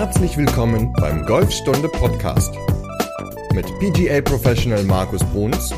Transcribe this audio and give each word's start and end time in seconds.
Herzlich 0.00 0.34
willkommen 0.38 0.94
beim 0.94 1.26
Golfstunde 1.26 1.86
Podcast 1.86 2.54
mit 3.52 3.66
PGA 3.80 4.22
Professional 4.22 4.82
Markus 4.84 5.22
Bruns 5.24 5.74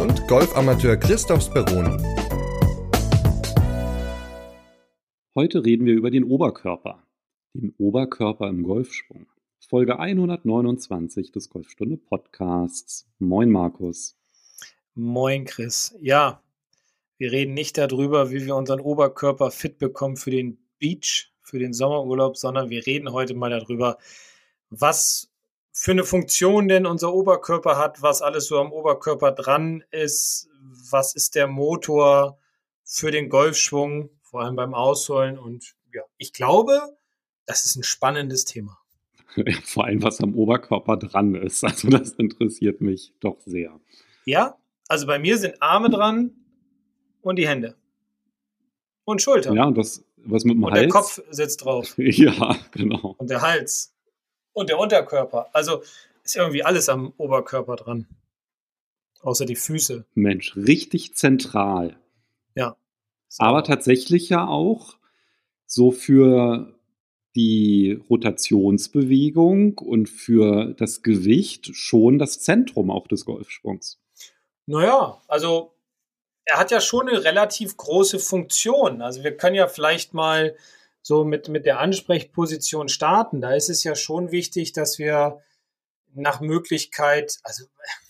und 0.00 0.26
Golfamateur 0.26 0.96
Christoph 0.96 1.42
Speroni. 1.42 1.96
Heute 5.36 5.64
reden 5.64 5.86
wir 5.86 5.94
über 5.94 6.10
den 6.10 6.24
Oberkörper, 6.24 7.06
den 7.54 7.72
Oberkörper 7.78 8.48
im 8.48 8.64
Golfschwung. 8.64 9.28
Folge 9.68 9.96
129 9.96 11.30
des 11.30 11.48
Golfstunde 11.48 11.98
Podcasts. 11.98 13.06
Moin 13.20 13.48
Markus. 13.48 14.18
Moin 14.96 15.44
Chris. 15.44 15.96
Ja, 16.00 16.42
wir 17.16 17.30
reden 17.30 17.54
nicht 17.54 17.78
darüber, 17.78 18.32
wie 18.32 18.44
wir 18.44 18.56
unseren 18.56 18.80
Oberkörper 18.80 19.52
fit 19.52 19.78
bekommen 19.78 20.16
für 20.16 20.32
den 20.32 20.58
Beach, 20.80 21.31
für 21.52 21.58
den 21.58 21.74
Sommerurlaub, 21.74 22.38
sondern 22.38 22.70
wir 22.70 22.86
reden 22.86 23.12
heute 23.12 23.34
mal 23.34 23.50
darüber, 23.50 23.98
was 24.70 25.28
für 25.70 25.90
eine 25.90 26.02
Funktion 26.02 26.66
denn 26.66 26.86
unser 26.86 27.12
Oberkörper 27.12 27.76
hat, 27.76 28.00
was 28.00 28.22
alles 28.22 28.46
so 28.46 28.58
am 28.58 28.72
Oberkörper 28.72 29.32
dran 29.32 29.84
ist, 29.90 30.48
was 30.90 31.14
ist 31.14 31.34
der 31.34 31.48
Motor 31.48 32.38
für 32.84 33.10
den 33.10 33.28
Golfschwung, 33.28 34.08
vor 34.22 34.40
allem 34.40 34.56
beim 34.56 34.72
Ausholen. 34.72 35.38
Und 35.38 35.74
ja, 35.92 36.00
ich 36.16 36.32
glaube, 36.32 36.80
das 37.44 37.66
ist 37.66 37.76
ein 37.76 37.82
spannendes 37.82 38.46
Thema. 38.46 38.78
vor 39.64 39.84
allem, 39.84 40.02
was 40.02 40.22
am 40.22 40.34
Oberkörper 40.34 40.96
dran 40.96 41.34
ist. 41.34 41.64
Also 41.64 41.88
das 41.88 42.12
interessiert 42.12 42.80
mich 42.80 43.12
doch 43.20 43.40
sehr. 43.40 43.78
Ja, 44.24 44.56
also 44.88 45.06
bei 45.06 45.18
mir 45.18 45.36
sind 45.36 45.60
Arme 45.60 45.90
dran 45.90 46.32
und 47.20 47.36
die 47.36 47.46
Hände. 47.46 47.76
Und 49.04 49.20
Schultern. 49.20 49.56
Ja, 49.56 49.64
und 49.64 49.76
das 49.76 50.04
was 50.24 50.44
mit 50.44 50.56
dem 50.56 50.64
und 50.64 50.72
Hals? 50.72 50.80
der 50.80 50.88
Kopf 50.88 51.20
sitzt 51.30 51.64
drauf. 51.64 51.94
Ja, 51.98 52.56
genau. 52.70 53.16
Und 53.18 53.30
der 53.30 53.42
Hals. 53.42 53.94
Und 54.52 54.68
der 54.68 54.78
Unterkörper. 54.78 55.48
Also 55.52 55.82
ist 56.22 56.36
irgendwie 56.36 56.62
alles 56.62 56.88
am 56.88 57.12
Oberkörper 57.16 57.76
dran. 57.76 58.06
Außer 59.22 59.46
die 59.46 59.56
Füße. 59.56 60.04
Mensch, 60.14 60.56
richtig 60.56 61.14
zentral. 61.14 61.98
Ja. 62.54 62.76
Aber 63.38 63.64
tatsächlich 63.64 64.28
ja 64.28 64.46
auch 64.46 64.96
so 65.66 65.90
für 65.90 66.74
die 67.34 67.98
Rotationsbewegung 68.10 69.78
und 69.78 70.08
für 70.08 70.74
das 70.74 71.02
Gewicht 71.02 71.74
schon 71.74 72.18
das 72.18 72.40
Zentrum 72.40 72.90
auch 72.90 73.06
des 73.06 73.24
Golfschwungs. 73.24 74.00
Naja, 74.66 75.22
also 75.28 75.72
er 76.44 76.58
hat 76.58 76.70
ja 76.70 76.80
schon 76.80 77.08
eine 77.08 77.24
relativ 77.24 77.76
große 77.76 78.18
Funktion. 78.18 79.02
Also 79.02 79.22
wir 79.22 79.36
können 79.36 79.56
ja 79.56 79.68
vielleicht 79.68 80.14
mal 80.14 80.56
so 81.00 81.24
mit, 81.24 81.48
mit 81.48 81.66
der 81.66 81.80
Ansprechposition 81.80 82.88
starten. 82.88 83.40
Da 83.40 83.54
ist 83.54 83.68
es 83.68 83.84
ja 83.84 83.94
schon 83.94 84.30
wichtig, 84.30 84.72
dass 84.72 84.98
wir 84.98 85.42
nach 86.14 86.40
Möglichkeit, 86.40 87.38
also 87.42 87.64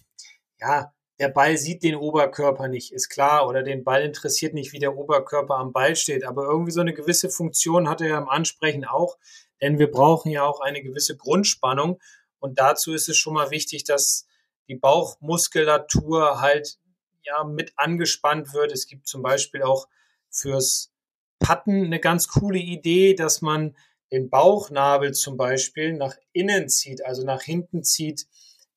ja, 0.61 0.93
der 1.19 1.29
Ball 1.29 1.57
sieht 1.57 1.83
den 1.83 1.95
Oberkörper 1.95 2.69
nicht, 2.69 2.93
ist 2.93 3.09
klar, 3.09 3.47
oder 3.47 3.63
den 3.63 3.85
Ball 3.85 4.03
interessiert 4.03 4.55
nicht, 4.55 4.73
wie 4.73 4.81
der 4.81 4.97
Oberkörper 4.97 5.57
am 5.57 5.73
Ball 5.73 5.95
steht. 5.95 6.25
Aber 6.25 6.45
irgendwie 6.45 6.73
so 6.73 6.81
eine 6.81 6.95
gewisse 6.95 7.31
Funktion 7.31 7.89
hat 7.89 8.01
er 8.01 8.09
ja 8.09 8.19
im 8.19 8.29
Ansprechen 8.29 8.85
auch, 8.85 9.19
denn 9.61 9.79
wir 9.79 9.91
brauchen 9.91 10.33
ja 10.33 10.43
auch 10.45 10.61
eine 10.61 10.83
gewisse 10.83 11.17
Grundspannung. 11.17 12.01
Und 12.41 12.59
dazu 12.59 12.93
ist 12.93 13.09
es 13.09 13.17
schon 13.19 13.35
mal 13.35 13.51
wichtig, 13.51 13.85
dass 13.85 14.27
die 14.69 14.75
Bauchmuskulatur 14.75 16.41
halt 16.41 16.79
ja 17.25 17.45
mit 17.45 17.73
angespannt 17.77 18.53
wird. 18.53 18.73
Es 18.73 18.87
gibt 18.87 19.07
zum 19.07 19.23
Beispiel 19.23 19.63
auch 19.63 19.89
fürs 20.31 20.93
Patten 21.39 21.85
eine 21.85 22.01
ganz 22.01 22.29
coole 22.29 22.59
Idee, 22.59 23.15
dass 23.15 23.43
man 23.43 23.77
den 24.13 24.31
Bauchnabel 24.31 25.13
zum 25.13 25.37
Beispiel 25.37 25.95
nach 25.95 26.15
innen 26.33 26.69
zieht, 26.69 27.05
also 27.05 27.25
nach 27.25 27.43
hinten 27.43 27.83
zieht 27.83 28.27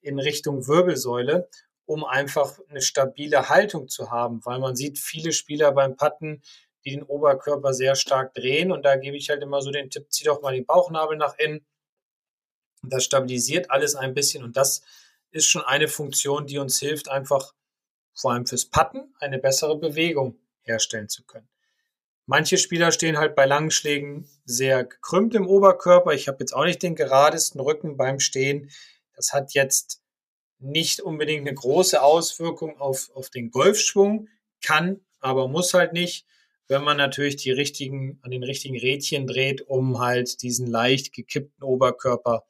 in 0.02 0.18
Richtung 0.20 0.68
Wirbelsäule, 0.68 1.50
um 1.86 2.04
einfach 2.06 2.58
eine 2.70 2.82
stabile 2.82 3.50
Haltung 3.50 3.88
zu 3.88 4.12
haben, 4.12 4.44
weil 4.46 4.60
man 4.60 4.76
sieht 4.76 4.98
viele 4.98 5.34
Spieler 5.34 5.72
beim 5.74 5.98
Patten, 5.98 6.42
die 6.86 6.92
den 6.92 7.04
Oberkörper 7.04 7.74
sehr 7.74 7.96
stark 7.96 8.34
drehen 8.34 8.72
und 8.72 8.84
da 8.84 8.96
gebe 8.96 9.18
ich 9.18 9.30
halt 9.30 9.44
immer 9.44 9.62
so 9.62 9.72
den 9.72 9.90
Tipp, 9.90 10.08
zieh 10.10 10.24
doch 10.24 10.42
mal 10.42 10.54
den 10.54 10.66
Bauchnabel 10.66 11.18
nach 11.18 11.38
innen. 11.38 11.66
Das 12.84 13.04
stabilisiert 13.04 13.72
alles 13.72 13.96
ein 13.96 14.14
bisschen 14.14 14.44
und 14.44 14.56
das 14.56 14.84
ist 15.32 15.48
schon 15.48 15.64
eine 15.64 15.88
Funktion, 15.88 16.46
die 16.46 16.60
uns 16.60 16.80
hilft, 16.80 17.10
einfach 17.10 17.54
vor 18.16 18.32
allem 18.32 18.46
fürs 18.46 18.66
Patten 18.66 19.14
eine 19.20 19.38
bessere 19.38 19.78
Bewegung 19.78 20.40
herstellen 20.64 21.10
zu 21.10 21.24
können. 21.26 21.48
Manche 22.26 22.58
Spieler 22.58 22.92
stehen 22.92 23.18
halt 23.18 23.36
bei 23.36 23.46
langen 23.46 23.70
Schlägen 23.70 24.28
sehr 24.46 24.84
gekrümmt 24.84 25.36
im 25.36 25.46
Oberkörper. 25.46 26.14
Ich 26.14 26.28
habe 26.28 26.38
jetzt 26.40 26.54
auch 26.54 26.66
nicht 26.66 26.82
den 26.82 26.96
geradesten 26.96 27.60
Rücken 27.60 27.98
beim 27.98 28.20
Stehen. 28.20 28.72
Das 29.16 29.32
hat 29.32 29.54
jetzt 29.54 30.02
nicht 30.58 31.02
unbedingt 31.02 31.48
eine 31.48 31.56
große 31.56 32.02
Auswirkung 32.02 32.80
auf, 32.80 33.12
auf 33.14 33.30
den 33.30 33.52
Golfschwung, 33.52 34.30
kann, 34.64 35.02
aber 35.20 35.48
muss 35.48 35.74
halt 35.76 35.94
nicht, 35.94 36.26
wenn 36.68 36.84
man 36.84 36.98
natürlich 36.98 37.36
die 37.36 37.52
richtigen, 37.52 38.18
an 38.24 38.32
den 38.32 38.44
richtigen 38.44 38.78
Rädchen 38.78 39.28
dreht, 39.28 39.62
um 39.62 40.00
halt 40.00 40.42
diesen 40.42 40.66
leicht 40.66 41.14
gekippten 41.14 41.64
Oberkörper 41.64 42.46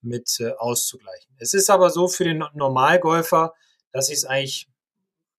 mit 0.00 0.38
äh, 0.38 0.52
auszugleichen. 0.52 1.34
Es 1.38 1.54
ist 1.54 1.70
aber 1.70 1.90
so 1.90 2.06
für 2.06 2.24
den 2.24 2.44
Normalgolfer, 2.54 3.54
dass 3.90 4.10
ich 4.10 4.18
es 4.18 4.24
eigentlich 4.24 4.68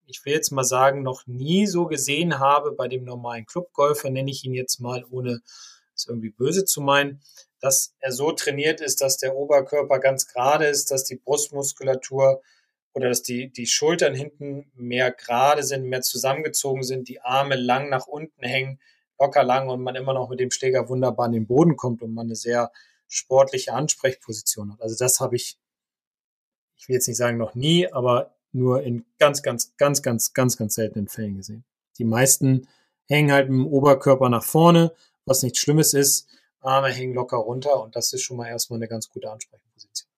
ich 0.10 0.26
will 0.26 0.34
jetzt 0.34 0.52
mal 0.52 0.64
sagen, 0.64 1.04
noch 1.04 1.28
nie 1.28 1.68
so 1.68 1.86
gesehen 1.86 2.40
habe 2.40 2.72
bei 2.72 2.88
dem 2.88 3.04
normalen 3.04 3.46
Clubgolfer, 3.46 4.10
nenne 4.10 4.32
ich 4.32 4.44
ihn 4.44 4.54
jetzt 4.54 4.80
mal, 4.80 5.06
ohne 5.10 5.42
es 5.96 6.08
irgendwie 6.08 6.32
böse 6.32 6.66
zu 6.66 6.82
meinen, 6.82 7.22
dass 7.60 7.94
er 8.00 8.12
so 8.12 8.32
trainiert 8.32 8.82
ist, 8.82 9.02
dass 9.02 9.18
der 9.18 9.36
Oberkörper 9.36 10.00
ganz 10.00 10.28
gerade 10.28 10.66
ist, 10.66 10.92
dass 10.92 11.04
die 11.04 11.18
Brustmuskulatur 11.18 12.42
oder 12.94 13.10
dass 13.10 13.22
die, 13.22 13.52
die 13.52 13.68
Schultern 13.68 14.16
hinten 14.16 14.72
mehr 14.74 15.12
gerade 15.12 15.64
sind, 15.64 15.86
mehr 15.86 16.02
zusammengezogen 16.02 16.84
sind, 16.84 17.08
die 17.08 17.22
Arme 17.22 17.56
lang 17.56 17.90
nach 17.90 18.08
unten 18.08 18.44
hängen, 18.44 18.80
locker 19.20 19.44
lang 19.44 19.70
und 19.70 19.82
man 19.82 19.96
immer 19.96 20.14
noch 20.14 20.30
mit 20.30 20.40
dem 20.40 20.52
Schläger 20.52 20.90
wunderbar 20.90 21.28
an 21.28 21.34
den 21.34 21.46
Boden 21.46 21.76
kommt 21.76 22.02
und 22.02 22.14
man 22.14 22.28
eine 22.28 22.36
sehr 22.36 22.72
sportliche 23.08 23.74
Ansprechposition 23.74 24.74
hat. 24.74 24.82
Also 24.82 24.96
das 24.98 25.20
habe 25.20 25.36
ich, 25.36 25.60
ich 26.78 26.88
will 26.88 26.96
jetzt 26.96 27.08
nicht 27.08 27.18
sagen 27.18 27.38
noch 27.38 27.54
nie, 27.54 27.92
aber 27.92 28.39
nur 28.52 28.84
in 28.84 29.06
ganz, 29.20 29.42
ganz, 29.44 29.76
ganz, 29.78 30.02
ganz, 30.02 30.34
ganz, 30.34 30.58
ganz 30.58 30.74
seltenen 30.76 31.08
Fällen 31.08 31.38
gesehen. 31.38 31.64
Die 31.98 32.06
meisten 32.06 32.68
hängen 33.08 33.32
halt 33.32 33.50
dem 33.50 33.66
Oberkörper 33.68 34.30
nach 34.30 34.44
vorne, 34.44 34.94
was 35.26 35.44
nichts 35.44 35.60
Schlimmes 35.60 35.94
ist. 35.94 36.28
Arme 36.62 36.90
hängen 36.90 37.14
locker 37.14 37.38
runter 37.38 37.82
und 37.82 37.96
das 37.96 38.12
ist 38.14 38.24
schon 38.24 38.38
mal 38.38 38.48
erstmal 38.48 38.80
eine 38.80 38.88
ganz 38.88 39.10
gute 39.10 39.32
Ansprechposition. 39.32 40.10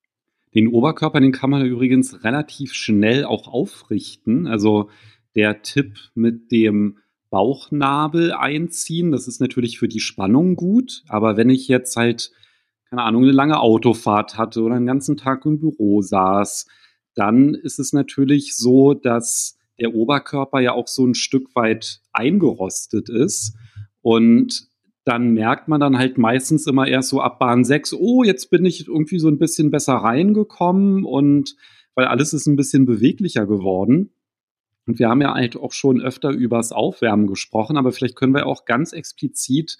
Den 0.54 0.68
Oberkörper, 0.68 1.20
den 1.20 1.32
kann 1.32 1.50
man 1.50 1.64
übrigens 1.64 2.24
relativ 2.24 2.74
schnell 2.74 3.24
auch 3.24 3.48
aufrichten. 3.48 4.46
Also 4.46 4.90
der 5.34 5.62
Tipp 5.62 5.98
mit 6.14 6.50
dem 6.52 6.98
Bauchnabel 7.30 8.32
einziehen, 8.32 9.12
das 9.12 9.26
ist 9.26 9.40
natürlich 9.40 9.78
für 9.78 9.88
die 9.88 10.00
Spannung 10.00 10.56
gut. 10.56 11.04
Aber 11.08 11.36
wenn 11.36 11.48
ich 11.48 11.68
jetzt 11.68 11.96
halt, 11.96 12.32
keine 12.90 13.02
Ahnung, 13.02 13.22
eine 13.22 13.32
lange 13.32 13.60
Autofahrt 13.60 14.36
hatte 14.36 14.60
oder 14.62 14.74
einen 14.74 14.86
ganzen 14.86 15.16
Tag 15.16 15.46
im 15.46 15.58
Büro 15.58 16.02
saß, 16.02 16.66
dann 17.14 17.54
ist 17.54 17.78
es 17.78 17.92
natürlich 17.92 18.56
so, 18.56 18.94
dass 18.94 19.58
der 19.78 19.94
Oberkörper 19.94 20.60
ja 20.60 20.72
auch 20.72 20.88
so 20.88 21.06
ein 21.06 21.14
Stück 21.14 21.54
weit 21.54 22.00
eingerostet 22.12 23.08
ist. 23.08 23.56
Und 24.00 24.68
dann 25.04 25.30
merkt 25.32 25.68
man 25.68 25.80
dann 25.80 25.98
halt 25.98 26.18
meistens 26.18 26.66
immer 26.66 26.86
erst 26.86 27.08
so 27.08 27.20
ab 27.20 27.38
Bahn 27.38 27.64
6, 27.64 27.94
oh, 27.94 28.22
jetzt 28.22 28.50
bin 28.50 28.64
ich 28.64 28.86
irgendwie 28.86 29.18
so 29.18 29.28
ein 29.28 29.38
bisschen 29.38 29.70
besser 29.70 29.94
reingekommen 29.94 31.04
und 31.04 31.56
weil 31.94 32.06
alles 32.06 32.32
ist 32.32 32.46
ein 32.46 32.56
bisschen 32.56 32.86
beweglicher 32.86 33.46
geworden. 33.46 34.14
Und 34.86 34.98
wir 34.98 35.08
haben 35.08 35.20
ja 35.20 35.34
halt 35.34 35.56
auch 35.56 35.72
schon 35.72 36.00
öfter 36.00 36.30
übers 36.30 36.72
Aufwärmen 36.72 37.26
gesprochen, 37.26 37.76
aber 37.76 37.92
vielleicht 37.92 38.16
können 38.16 38.34
wir 38.34 38.46
auch 38.46 38.64
ganz 38.64 38.92
explizit 38.92 39.78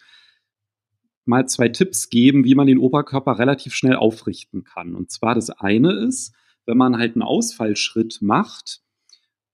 mal 1.24 1.46
zwei 1.46 1.68
Tipps 1.68 2.08
geben, 2.08 2.44
wie 2.44 2.54
man 2.54 2.66
den 2.66 2.78
Oberkörper 2.78 3.38
relativ 3.38 3.74
schnell 3.74 3.96
aufrichten 3.96 4.64
kann. 4.64 4.94
Und 4.94 5.10
zwar 5.10 5.34
das 5.34 5.50
eine 5.50 5.92
ist, 5.92 6.34
wenn 6.66 6.76
man 6.76 6.98
halt 6.98 7.14
einen 7.14 7.22
Ausfallschritt 7.22 8.18
macht, 8.20 8.82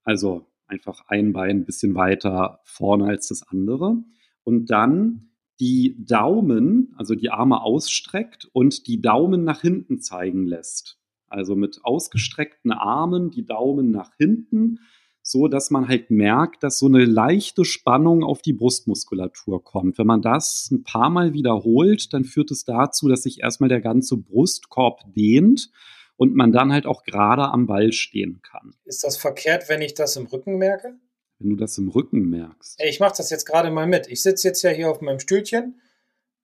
also 0.05 0.47
einfach 0.67 1.05
ein 1.09 1.33
Bein 1.33 1.59
ein 1.59 1.65
bisschen 1.65 1.95
weiter 1.95 2.61
vorne 2.65 3.07
als 3.07 3.29
das 3.29 3.43
andere 3.43 4.03
und 4.45 4.67
dann 4.71 5.31
die 5.61 5.97
Daumen, 5.99 6.95
also 6.97 7.15
die 7.15 7.31
Arme 7.31 7.63
ausstreckt 7.63 8.49
und 8.53 8.87
die 8.87 9.01
Daumen 9.01 9.45
nach 9.45 9.61
hinten 9.61 10.01
zeigen 10.01 10.47
lässt. 10.47 10.99
Also 11.27 11.57
mit 11.57 11.81
ausgestreckten 11.83 12.73
Armen 12.73 13.31
die 13.31 13.45
Daumen 13.45 13.91
nach 13.91 14.13
hinten, 14.17 14.81
so 15.23 15.49
dass 15.49 15.71
man 15.71 15.89
halt 15.89 16.11
merkt, 16.11 16.63
dass 16.63 16.79
so 16.79 16.87
eine 16.87 17.05
leichte 17.05 17.65
Spannung 17.65 18.25
auf 18.25 18.41
die 18.41 18.55
Brustmuskulatur 18.55 19.63
kommt. 19.63 19.99
Wenn 19.99 20.07
man 20.07 20.23
das 20.23 20.71
ein 20.71 20.85
paar 20.85 21.11
Mal 21.11 21.35
wiederholt, 21.35 22.15
dann 22.15 22.25
führt 22.25 22.51
es 22.51 22.65
dazu, 22.65 23.09
dass 23.09 23.25
sich 23.25 23.43
erstmal 23.43 23.69
der 23.69 23.83
ganze 23.83 24.17
Brustkorb 24.17 25.03
dehnt 25.15 25.71
und 26.19 26.35
man 26.35 26.53
dann 26.53 26.71
halt 26.73 26.85
auch 26.85 27.05
gerade 27.05 27.49
am 27.49 27.67
Ball 27.67 27.93
stehen 27.93 28.43
kann. 28.43 28.75
Ist 28.85 29.05
das 29.05 29.17
verkehrt, 29.17 29.71
wenn 29.71 29.81
ich 29.81 29.95
das 29.95 30.17
im 30.17 30.27
Rücken 30.27 30.59
merke? 30.59 30.99
Wenn 31.39 31.51
du 31.51 31.57
das 31.57 31.79
im 31.79 31.89
Rücken 31.89 32.29
merkst. 32.29 32.79
Ey, 32.79 32.91
ich 32.91 33.01
mache 33.01 33.15
das 33.17 33.31
jetzt 33.31 33.47
gerade 33.47 33.71
mal 33.71 33.87
mit. 33.87 34.09
Ich 34.09 34.23
sitze 34.23 34.49
jetzt 34.49 34.61
ja 34.63 34.71
hier 34.71 34.91
auf 34.91 35.01
meinem 35.01 35.21
Stühlchen 35.21 35.81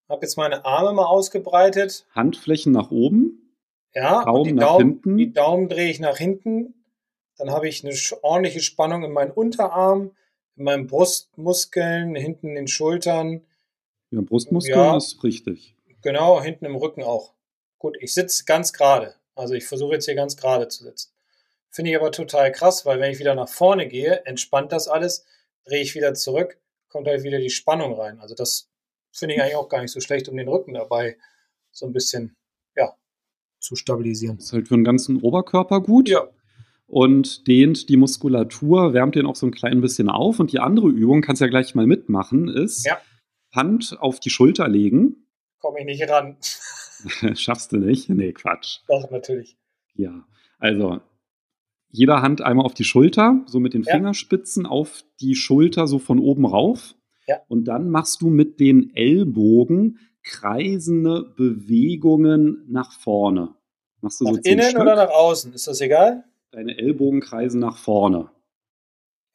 habe 0.08 0.22
jetzt 0.22 0.36
meine 0.36 0.64
Arme 0.64 0.92
mal 0.92 1.06
ausgebreitet. 1.06 2.06
Handflächen 2.14 2.72
nach 2.72 2.90
oben. 2.90 3.40
Ja, 3.94 4.24
Daumen 4.24 4.38
und 4.38 4.44
die, 4.46 4.52
nach 4.52 4.66
Daumen, 4.66 4.80
hinten. 4.90 5.16
die 5.16 5.32
Daumen 5.32 5.68
drehe 5.68 5.90
ich 5.90 6.00
nach 6.00 6.16
hinten. 6.16 6.74
Dann 7.36 7.50
habe 7.50 7.68
ich 7.68 7.84
eine 7.84 7.94
ordentliche 8.22 8.60
Spannung 8.60 9.04
in 9.04 9.12
meinen 9.12 9.30
Unterarm, 9.30 10.12
in 10.56 10.64
meinen 10.64 10.86
Brustmuskeln, 10.86 12.14
hinten 12.14 12.48
in 12.48 12.54
den 12.54 12.68
Schultern. 12.68 13.42
Ja, 14.10 14.20
Brustmuskeln 14.20 14.78
Ja. 14.78 14.96
ist 14.96 15.22
richtig. 15.24 15.76
Genau, 16.02 16.42
hinten 16.42 16.64
im 16.66 16.76
Rücken 16.76 17.02
auch. 17.02 17.34
Gut, 17.78 17.96
ich 18.00 18.14
sitze 18.14 18.44
ganz 18.44 18.72
gerade. 18.72 19.14
Also 19.34 19.54
ich 19.54 19.66
versuche 19.66 19.94
jetzt 19.94 20.04
hier 20.04 20.14
ganz 20.14 20.36
gerade 20.36 20.68
zu 20.68 20.84
sitzen. 20.84 21.10
Finde 21.70 21.90
ich 21.90 21.96
aber 21.96 22.12
total 22.12 22.52
krass, 22.52 22.86
weil 22.86 23.00
wenn 23.00 23.10
ich 23.10 23.18
wieder 23.18 23.34
nach 23.34 23.48
vorne 23.48 23.88
gehe, 23.88 24.24
entspannt 24.26 24.70
das 24.72 24.86
alles, 24.86 25.24
drehe 25.64 25.82
ich 25.82 25.94
wieder 25.94 26.14
zurück, 26.14 26.58
kommt 26.88 27.08
halt 27.08 27.24
wieder 27.24 27.38
die 27.38 27.50
Spannung 27.50 27.94
rein. 27.94 28.20
Also 28.20 28.34
das 28.34 28.68
finde 29.12 29.34
ich 29.34 29.42
eigentlich 29.42 29.56
auch 29.56 29.68
gar 29.68 29.80
nicht 29.82 29.90
so 29.90 30.00
schlecht, 30.00 30.28
um 30.28 30.36
den 30.36 30.48
Rücken 30.48 30.74
dabei 30.74 31.16
so 31.72 31.86
ein 31.86 31.92
bisschen, 31.92 32.36
ja, 32.76 32.94
zu 33.58 33.74
stabilisieren. 33.74 34.38
Ist 34.38 34.52
halt 34.52 34.68
für 34.68 34.76
den 34.76 34.84
ganzen 34.84 35.20
Oberkörper 35.20 35.80
gut. 35.80 36.08
Ja, 36.08 36.28
Und 36.86 37.46
dehnt 37.48 37.88
die 37.88 37.96
Muskulatur, 37.96 38.92
wärmt 38.92 39.16
den 39.16 39.26
auch 39.26 39.36
so 39.36 39.46
ein 39.46 39.52
klein 39.52 39.80
bisschen 39.80 40.08
auf. 40.08 40.38
Und 40.38 40.52
die 40.52 40.60
andere 40.60 40.88
Übung, 40.88 41.22
kannst 41.22 41.40
ja 41.40 41.48
gleich 41.48 41.74
mal 41.74 41.86
mitmachen, 41.86 42.48
ist 42.48 42.86
Ja. 42.86 43.00
Hand 43.52 43.96
auf 43.98 44.20
die 44.20 44.30
Schulter 44.30 44.68
legen. 44.68 45.26
komme 45.60 45.80
ich 45.80 45.86
nicht 45.86 46.08
ran. 46.08 46.36
Schaffst 47.34 47.72
du 47.72 47.78
nicht? 47.78 48.08
Nee, 48.08 48.32
Quatsch. 48.32 48.80
Doch, 48.88 49.10
natürlich. 49.10 49.56
Ja, 49.94 50.24
also 50.58 51.00
jeder 51.90 52.22
Hand 52.22 52.40
einmal 52.42 52.66
auf 52.66 52.74
die 52.74 52.84
Schulter, 52.84 53.42
so 53.46 53.60
mit 53.60 53.74
den 53.74 53.82
Ja. 53.84 53.94
Fingerspitzen 53.94 54.66
auf 54.66 55.04
die 55.20 55.34
Schulter, 55.36 55.86
so 55.86 55.98
von 55.98 56.18
oben 56.18 56.44
rauf. 56.46 56.94
Ja. 57.28 57.38
Und 57.48 57.64
dann 57.66 57.88
machst 57.90 58.20
du 58.20 58.28
mit 58.30 58.58
den 58.60 58.94
Ellbogen 58.94 59.98
kreisende 60.22 61.22
Bewegungen 61.36 62.64
nach 62.68 62.92
vorne. 62.92 63.54
Machst 64.00 64.20
du 64.20 64.24
Nach 64.24 64.32
so 64.34 64.40
innen 64.42 64.62
Stück. 64.70 64.80
oder 64.80 64.96
nach 64.96 65.10
außen? 65.10 65.52
Ist 65.52 65.66
das 65.66 65.80
egal? 65.80 66.24
Deine 66.50 66.76
Ellbogen 66.76 67.20
kreisen 67.20 67.60
nach 67.60 67.76
vorne. 67.76 68.30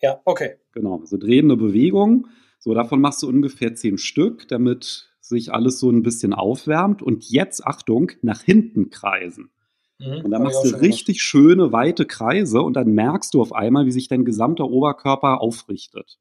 Ja, 0.01 0.21
okay. 0.25 0.55
Genau, 0.73 1.01
so 1.05 1.17
drehende 1.17 1.57
Bewegung. 1.57 2.27
So, 2.59 2.73
davon 2.73 3.01
machst 3.01 3.23
du 3.23 3.27
ungefähr 3.27 3.73
zehn 3.75 3.97
Stück, 3.97 4.47
damit 4.47 5.08
sich 5.29 5.53
alles 5.53 5.79
so 5.79 5.89
ein 5.89 6.03
bisschen 6.03 6.33
aufwärmt. 6.33 7.01
Und 7.01 7.29
jetzt, 7.29 7.65
Achtung, 7.65 8.11
nach 8.21 8.41
hinten 8.41 8.89
kreisen. 8.89 9.51
Mhm, 9.99 10.21
Und 10.25 10.31
dann 10.31 10.43
machst 10.43 10.63
du 10.65 10.69
richtig 10.69 11.21
schöne, 11.21 11.71
weite 11.71 12.05
Kreise 12.05 12.61
und 12.61 12.73
dann 12.73 12.93
merkst 12.93 13.33
du 13.33 13.41
auf 13.41 13.53
einmal, 13.53 13.85
wie 13.85 13.91
sich 13.91 14.07
dein 14.07 14.25
gesamter 14.25 14.65
Oberkörper 14.69 15.41
aufrichtet. 15.41 15.93
gemacht. 15.93 16.19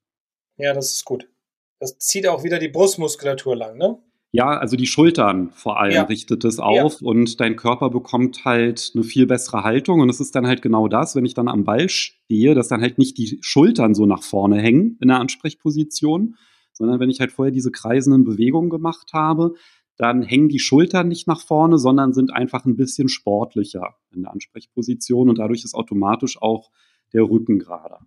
Ja, 0.59 0.75
das 0.75 0.93
ist 0.93 1.05
gut. 1.05 1.29
Das 1.81 1.97
zieht 1.99 2.27
auch 2.27 2.43
wieder 2.43 2.59
die 2.59 2.69
Brustmuskulatur 2.69 3.55
lang, 3.57 3.79
ne? 3.79 3.99
Ja, 4.31 4.59
also 4.59 4.77
die 4.77 4.87
Schultern 4.87 5.51
vor 5.53 5.81
allem 5.81 5.95
Ja. 5.95 6.03
richtet 6.03 6.45
es 6.45 6.59
auf 6.59 7.01
und 7.01 7.41
dein 7.41 7.57
Körper 7.57 7.89
bekommt 7.89 8.45
halt 8.45 8.91
eine 8.95 9.03
viel 9.05 9.27
bessere 9.27 9.63
Haltung. 9.63 10.01
Und 10.01 10.11
es 10.11 10.21
ist 10.21 10.35
dann 10.35 10.47
halt 10.47 10.61
genau 10.61 10.87
das, 10.89 11.15
wenn 11.15 11.25
ich 11.25 11.33
dann 11.33 11.49
am 11.49 11.65
Ball 11.65 11.89
stehe, 11.89 12.55
dass 12.55 12.69
dann 12.69 12.83
halt 12.83 12.99
nicht 12.99 13.17
die 13.17 13.39
Schultern 13.41 13.95
so 13.95 14.05
nach 14.05 14.23
vorne 14.23 14.61
hängen 14.61 14.99
in 15.01 15.09
der 15.09 15.21
Ansprechposition, 15.21 16.37
sondern 16.79 17.01
wenn 17.01 17.11
ich 17.11 17.21
halt 17.21 17.33
vorher 17.33 17.53
diese 17.53 17.71
kreisenden 17.71 18.25
Bewegungen 18.25 18.71
gemacht 18.71 19.13
habe, 19.13 19.55
dann 19.99 20.23
hängen 20.23 20.49
die 20.49 20.61
Schultern 20.61 21.09
nicht 21.09 21.27
nach 21.27 21.41
vorne, 21.41 21.77
sondern 21.77 22.15
sind 22.15 22.33
einfach 22.33 22.65
ein 22.65 22.77
bisschen 22.77 23.09
sportlicher 23.09 23.97
in 24.13 24.23
der 24.23 24.33
Ansprechposition 24.33 25.29
und 25.29 25.39
dadurch 25.39 25.65
ist 25.65 25.75
automatisch 25.75 26.41
auch 26.41 26.71
der 27.13 27.25
Rücken 27.25 27.59
gerade. 27.59 27.99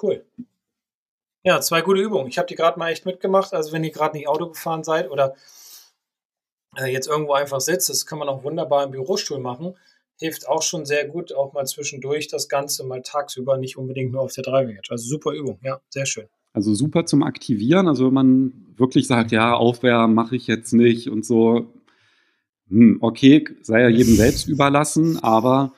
Cool. 0.00 0.24
Ja, 1.42 1.60
zwei 1.62 1.80
gute 1.80 2.02
Übungen. 2.02 2.28
Ich 2.28 2.36
habe 2.36 2.46
die 2.46 2.54
gerade 2.54 2.78
mal 2.78 2.90
echt 2.90 3.06
mitgemacht. 3.06 3.54
Also 3.54 3.72
wenn 3.72 3.82
ihr 3.82 3.90
gerade 3.90 4.16
nicht 4.16 4.28
Auto 4.28 4.48
gefahren 4.48 4.84
seid 4.84 5.10
oder 5.10 5.34
äh, 6.76 6.92
jetzt 6.92 7.08
irgendwo 7.08 7.32
einfach 7.32 7.60
sitzt, 7.60 7.88
das 7.88 8.04
kann 8.04 8.18
man 8.18 8.28
auch 8.28 8.44
wunderbar 8.44 8.84
im 8.84 8.90
Bürostuhl 8.90 9.38
machen. 9.38 9.74
Hilft 10.18 10.46
auch 10.46 10.62
schon 10.62 10.84
sehr 10.84 11.08
gut, 11.08 11.32
auch 11.32 11.54
mal 11.54 11.64
zwischendurch 11.66 12.28
das 12.28 12.50
Ganze 12.50 12.84
mal 12.84 13.00
tagsüber, 13.00 13.56
nicht 13.56 13.78
unbedingt 13.78 14.12
nur 14.12 14.20
auf 14.20 14.34
der 14.34 14.44
Driving 14.44 14.76
Edge. 14.76 14.90
Also 14.90 15.08
super 15.08 15.32
Übung, 15.32 15.58
ja, 15.62 15.80
sehr 15.88 16.04
schön. 16.04 16.28
Also 16.52 16.74
super 16.74 17.06
zum 17.06 17.22
Aktivieren. 17.22 17.88
Also 17.88 18.06
wenn 18.06 18.14
man 18.14 18.52
wirklich 18.76 19.06
sagt, 19.06 19.32
ja, 19.32 19.54
Aufwärmen 19.54 20.14
mache 20.14 20.36
ich 20.36 20.46
jetzt 20.46 20.72
nicht 20.72 21.08
und 21.08 21.24
so, 21.24 21.72
hm, 22.68 22.98
okay, 23.00 23.44
sei 23.62 23.82
ja 23.82 23.88
jedem 23.88 24.14
selbst 24.14 24.48
überlassen, 24.48 25.18
aber 25.22 25.72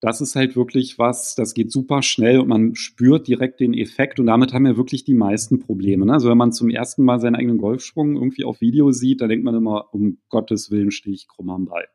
das 0.00 0.20
ist 0.20 0.36
halt 0.36 0.54
wirklich 0.54 0.98
was, 0.98 1.34
das 1.34 1.54
geht 1.54 1.72
super 1.72 2.02
schnell 2.02 2.38
und 2.38 2.48
man 2.48 2.74
spürt 2.74 3.26
direkt 3.26 3.60
den 3.60 3.72
Effekt 3.72 4.20
und 4.20 4.26
damit 4.26 4.52
haben 4.52 4.66
ja 4.66 4.76
wirklich 4.76 5.04
die 5.04 5.14
meisten 5.14 5.60
Probleme. 5.60 6.04
Ne? 6.04 6.12
Also 6.12 6.28
wenn 6.28 6.36
man 6.36 6.52
zum 6.52 6.68
ersten 6.68 7.04
Mal 7.04 7.20
seinen 7.20 7.36
eigenen 7.36 7.58
Golfschwung 7.58 8.16
irgendwie 8.16 8.44
auf 8.44 8.60
Video 8.60 8.92
sieht, 8.92 9.22
da 9.22 9.26
denkt 9.26 9.44
man 9.44 9.54
immer, 9.54 9.94
um 9.94 10.18
Gottes 10.28 10.70
Willen 10.70 10.90
stehe 10.90 11.14
ich 11.14 11.26
krumm 11.26 11.48
am 11.50 11.64
Ball. 11.64 11.86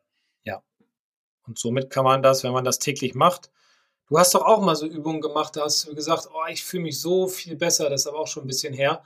Und 1.50 1.58
somit 1.58 1.90
kann 1.90 2.04
man 2.06 2.22
das, 2.22 2.44
wenn 2.44 2.54
man 2.54 2.64
das 2.64 2.78
täglich 2.78 3.16
macht, 3.16 3.50
du 4.10 4.18
hast 4.18 4.34
doch 4.34 4.46
auch 4.46 4.62
mal 4.62 4.76
so 4.76 4.86
Übungen 4.86 5.22
gemacht, 5.22 5.56
da 5.56 5.62
hast 5.62 5.88
du 5.88 5.96
gesagt, 5.96 6.30
oh, 6.34 6.48
ich 6.52 6.64
fühle 6.64 6.84
mich 6.84 7.00
so 7.00 7.28
viel 7.28 7.56
besser, 7.56 7.90
das 7.90 8.02
ist 8.02 8.08
aber 8.08 8.20
auch 8.20 8.28
schon 8.28 8.44
ein 8.44 8.48
bisschen 8.48 8.74
her. 8.74 9.04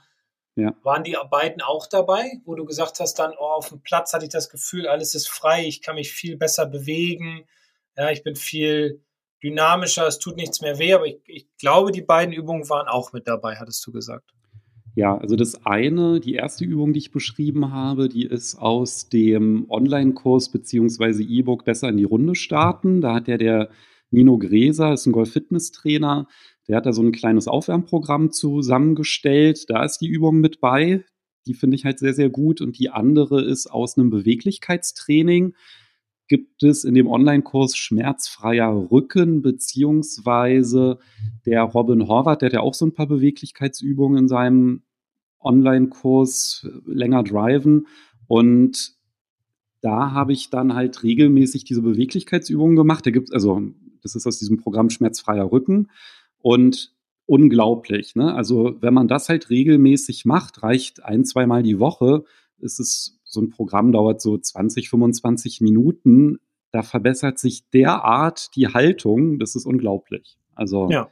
Ja. 0.56 0.74
Waren 0.82 1.02
die 1.02 1.16
beiden 1.30 1.62
auch 1.62 1.86
dabei, 1.86 2.40
wo 2.44 2.54
du 2.54 2.64
gesagt 2.64 3.00
hast, 3.00 3.18
dann, 3.18 3.32
oh, 3.38 3.44
auf 3.44 3.68
dem 3.70 3.80
Platz 3.80 4.12
hatte 4.12 4.24
ich 4.24 4.30
das 4.30 4.50
Gefühl, 4.50 4.86
alles 4.86 5.14
ist 5.14 5.28
frei, 5.28 5.66
ich 5.66 5.82
kann 5.82 5.96
mich 5.96 6.12
viel 6.12 6.36
besser 6.36 6.66
bewegen, 6.66 7.44
ja, 7.96 8.10
ich 8.10 8.22
bin 8.22 8.36
viel 8.36 9.02
dynamischer, 9.42 10.06
es 10.06 10.18
tut 10.18 10.36
nichts 10.36 10.60
mehr 10.60 10.78
weh, 10.78 10.94
aber 10.94 11.06
ich, 11.06 11.20
ich 11.26 11.46
glaube, 11.58 11.92
die 11.92 12.02
beiden 12.02 12.32
Übungen 12.32 12.68
waren 12.68 12.88
auch 12.88 13.12
mit 13.12 13.28
dabei, 13.28 13.56
hattest 13.56 13.86
du 13.86 13.92
gesagt. 13.92 14.32
Ja, 14.96 15.18
also 15.18 15.34
das 15.34 15.66
eine, 15.66 16.20
die 16.20 16.34
erste 16.34 16.64
Übung, 16.64 16.92
die 16.92 17.00
ich 17.00 17.10
beschrieben 17.10 17.72
habe, 17.72 18.08
die 18.08 18.26
ist 18.26 18.54
aus 18.54 19.08
dem 19.08 19.68
Online-Kurs 19.68 20.50
beziehungsweise 20.50 21.24
E-Book 21.24 21.64
Besser 21.64 21.88
in 21.88 21.96
die 21.96 22.04
Runde 22.04 22.36
starten. 22.36 23.00
Da 23.00 23.14
hat 23.14 23.26
ja 23.26 23.36
der 23.36 23.70
Nino 24.14 24.38
Gräser, 24.38 24.94
ist 24.94 25.06
ein 25.06 25.12
Golf-Fitness-Trainer, 25.12 26.26
der 26.66 26.76
hat 26.76 26.86
da 26.86 26.92
so 26.92 27.02
ein 27.02 27.12
kleines 27.12 27.46
Aufwärmprogramm 27.46 28.30
zusammengestellt. 28.30 29.68
Da 29.68 29.84
ist 29.84 29.98
die 29.98 30.08
Übung 30.08 30.40
mit 30.40 30.60
bei. 30.60 31.04
Die 31.46 31.54
finde 31.54 31.76
ich 31.76 31.84
halt 31.84 31.98
sehr, 31.98 32.14
sehr 32.14 32.30
gut. 32.30 32.60
Und 32.62 32.78
die 32.78 32.88
andere 32.88 33.44
ist 33.44 33.66
aus 33.66 33.98
einem 33.98 34.08
Beweglichkeitstraining. 34.10 35.54
Gibt 36.26 36.62
es 36.62 36.84
in 36.84 36.94
dem 36.94 37.06
Online-Kurs 37.06 37.76
schmerzfreier 37.76 38.90
Rücken, 38.90 39.42
beziehungsweise 39.42 40.98
der 41.44 41.62
Robin 41.64 42.08
Horvath, 42.08 42.40
der 42.40 42.46
hat 42.46 42.54
ja 42.54 42.60
auch 42.60 42.72
so 42.72 42.86
ein 42.86 42.94
paar 42.94 43.08
Beweglichkeitsübungen 43.08 44.20
in 44.20 44.28
seinem 44.28 44.84
Online-Kurs 45.40 46.66
länger 46.86 47.24
driven. 47.24 47.86
Und 48.26 48.94
da 49.82 50.12
habe 50.12 50.32
ich 50.32 50.48
dann 50.48 50.72
halt 50.72 51.02
regelmäßig 51.02 51.64
diese 51.64 51.82
Beweglichkeitsübungen 51.82 52.74
gemacht. 52.74 53.04
Da 53.04 53.10
gibt 53.10 53.34
also, 53.34 53.60
das 54.04 54.14
ist 54.14 54.26
aus 54.26 54.38
diesem 54.38 54.58
Programm 54.58 54.90
Schmerzfreier 54.90 55.50
Rücken. 55.50 55.90
Und 56.38 56.94
unglaublich. 57.26 58.14
Ne? 58.16 58.34
Also, 58.34 58.76
wenn 58.80 58.94
man 58.94 59.08
das 59.08 59.28
halt 59.28 59.50
regelmäßig 59.50 60.24
macht, 60.26 60.62
reicht 60.62 61.02
ein, 61.02 61.24
zweimal 61.24 61.62
die 61.62 61.78
Woche, 61.78 62.24
ist 62.58 62.78
es 62.78 63.18
so 63.24 63.40
ein 63.40 63.50
Programm, 63.50 63.92
dauert 63.92 64.20
so 64.20 64.36
20, 64.36 64.90
25 64.90 65.60
Minuten. 65.60 66.38
Da 66.70 66.82
verbessert 66.82 67.38
sich 67.38 67.68
derart 67.70 68.54
die 68.56 68.68
Haltung, 68.68 69.38
das 69.38 69.56
ist 69.56 69.66
unglaublich. 69.66 70.38
Also, 70.54 70.90
Ja, 70.90 71.08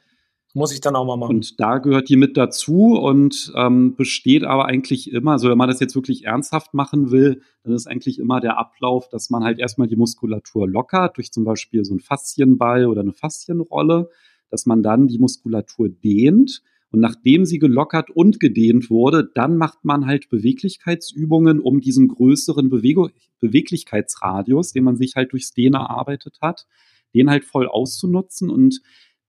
muss 0.54 0.73
ich 0.73 0.80
dann 0.80 0.97
auch 0.97 1.06
mal 1.06 1.16
machen. 1.16 1.37
und 1.37 1.61
da 1.61 1.78
gehört 1.78 2.09
die 2.09 2.16
mit 2.16 2.37
dazu 2.37 2.99
und 2.99 3.52
ähm, 3.56 3.94
besteht 3.97 4.44
aber 4.44 4.66
eigentlich 4.66 5.11
immer, 5.11 5.32
also 5.32 5.49
wenn 5.49 5.59
man 5.59 5.68
das 5.68 5.80
jetzt 5.80 5.94
wirklich 5.94 6.25
ernsthaft 6.25 6.75
machen 6.75 7.11
will, 7.11 7.42
dann 7.64 7.73
ist 7.73 7.87
eigentlich 7.87 8.18
immer 8.18 8.40
der 8.40 8.59
Ablauf, 8.59 9.09
dass 9.09 9.30
man 9.30 9.44
halt 9.44 9.59
erstmal 9.59 9.88
die 9.88 9.97
Muskulatur 9.97 10.68
lockert, 10.68 11.16
durch 11.16 11.32
zum 11.32 11.44
Beispiel 11.44 11.85
so 11.85 11.92
einen 11.92 12.00
Faszienball 12.00 12.87
oder 12.87 13.00
eine 13.00 13.12
Faszienrolle, 13.12 14.11
dass 14.50 14.66
man 14.66 14.82
dann 14.82 15.09
die 15.09 15.18
Muskulatur 15.18 15.88
dehnt. 15.88 16.62
Und 16.90 17.00
nachdem 17.00 17.47
sie 17.47 17.59
gelockert 17.59 18.11
und 18.11 18.38
gedehnt 18.38 18.90
wurde, 18.90 19.30
dann 19.35 19.56
macht 19.56 19.82
man 19.82 20.04
halt 20.04 20.28
Beweglichkeitsübungen, 20.28 21.59
um 21.59 21.80
diesen 21.80 22.09
größeren 22.09 22.68
Bewegu 22.68 23.09
Beweglichkeitsradius, 23.40 24.73
den 24.73 24.85
man 24.85 24.97
sich 24.97 25.16
halt 25.16 25.32
durchs 25.32 25.54
Dehnen 25.54 25.75
erarbeitet 25.75 26.38
hat, 26.42 26.66
den 27.14 27.30
halt 27.30 27.44
voll 27.44 27.66
auszunutzen 27.66 28.50
und 28.50 28.82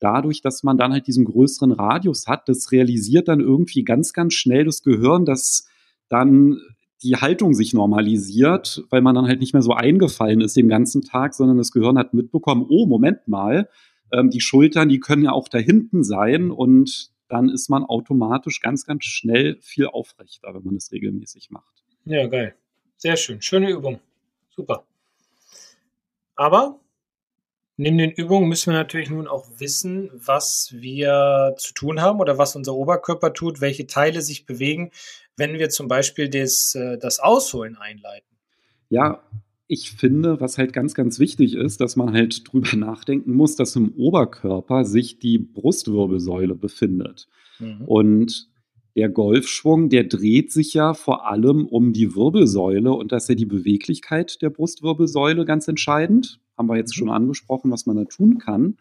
dadurch, 0.03 0.41
dass 0.41 0.63
man 0.63 0.77
dann 0.77 0.91
halt 0.91 1.07
diesen 1.07 1.25
größeren 1.25 1.71
Radius 1.71 2.27
hat, 2.27 2.49
das 2.49 2.71
realisiert 2.71 3.27
dann 3.27 3.39
irgendwie 3.39 3.83
ganz, 3.83 4.13
ganz 4.13 4.33
schnell 4.33 4.65
das 4.65 4.83
Gehirn, 4.83 5.25
dass 5.25 5.67
dann 6.09 6.57
die 7.03 7.15
Haltung 7.15 7.53
sich 7.53 7.73
normalisiert, 7.73 8.83
weil 8.89 9.01
man 9.01 9.15
dann 9.15 9.27
halt 9.27 9.39
nicht 9.39 9.53
mehr 9.53 9.61
so 9.61 9.73
eingefallen 9.73 10.41
ist 10.41 10.55
den 10.55 10.69
ganzen 10.69 11.01
Tag, 11.01 11.33
sondern 11.33 11.57
das 11.57 11.71
Gehirn 11.71 11.97
hat 11.97 12.13
mitbekommen, 12.13 12.65
oh, 12.69 12.85
Moment 12.85 13.27
mal, 13.27 13.69
ähm, 14.11 14.29
die 14.29 14.41
Schultern, 14.41 14.89
die 14.89 14.99
können 14.99 15.23
ja 15.23 15.31
auch 15.31 15.47
da 15.47 15.57
hinten 15.57 16.03
sein 16.03 16.51
und 16.51 17.11
dann 17.27 17.49
ist 17.49 17.69
man 17.69 17.83
automatisch 17.83 18.61
ganz, 18.61 18.85
ganz 18.85 19.05
schnell 19.05 19.57
viel 19.59 19.87
aufrechter, 19.87 20.53
wenn 20.53 20.63
man 20.63 20.75
das 20.75 20.91
regelmäßig 20.91 21.49
macht. 21.49 21.83
Ja, 22.05 22.27
geil. 22.27 22.55
Sehr 22.97 23.17
schön. 23.17 23.41
Schöne 23.41 23.71
Übung. 23.71 23.99
Super. 24.55 24.85
Aber 26.35 26.79
neben 27.83 27.97
den 27.97 28.11
Übungen 28.11 28.47
müssen 28.47 28.71
wir 28.71 28.79
natürlich 28.79 29.09
nun 29.09 29.27
auch 29.27 29.45
wissen, 29.57 30.09
was 30.13 30.73
wir 30.73 31.53
zu 31.57 31.73
tun 31.73 32.01
haben 32.01 32.19
oder 32.19 32.37
was 32.37 32.55
unser 32.55 32.73
Oberkörper 32.73 33.33
tut, 33.33 33.61
welche 33.61 33.87
Teile 33.87 34.21
sich 34.21 34.45
bewegen. 34.45 34.91
wenn 35.35 35.57
wir 35.57 35.69
zum 35.69 35.87
Beispiel 35.87 36.29
das, 36.29 36.75
äh, 36.75 36.99
das 36.99 37.19
Ausholen 37.19 37.75
einleiten? 37.75 38.37
Ja, 38.89 39.23
ich 39.65 39.89
finde, 39.89 40.39
was 40.39 40.59
halt 40.59 40.73
ganz, 40.73 40.93
ganz 40.93 41.17
wichtig 41.17 41.55
ist, 41.55 41.81
dass 41.81 41.95
man 41.95 42.13
halt 42.13 42.51
drüber 42.53 42.77
nachdenken 42.77 43.33
muss, 43.33 43.55
dass 43.55 43.75
im 43.75 43.93
Oberkörper 43.95 44.85
sich 44.85 45.17
die 45.17 45.39
Brustwirbelsäule 45.39 46.53
befindet. 46.53 47.27
Mhm. 47.57 47.81
Und 47.85 48.52
der 48.95 49.09
Golfschwung, 49.09 49.89
der 49.89 50.03
dreht 50.03 50.51
sich 50.51 50.73
ja 50.73 50.93
vor 50.93 51.27
allem 51.27 51.65
um 51.65 51.93
die 51.93 52.15
Wirbelsäule 52.15 52.91
und 52.91 53.11
da 53.11 53.17
ist 53.17 53.29
ja 53.29 53.35
die 53.35 53.45
Beweglichkeit 53.45 54.41
der 54.41 54.49
Brustwirbelsäule 54.49 55.45
ganz 55.45 55.67
entscheidend. 55.67 56.39
Haben 56.57 56.67
wir 56.67 56.77
jetzt 56.77 56.95
mhm. 56.95 56.99
schon 56.99 57.09
angesprochen, 57.09 57.71
was 57.71 57.85
man 57.85 57.95
da 57.95 58.05
tun 58.05 58.37
kann. 58.37 58.77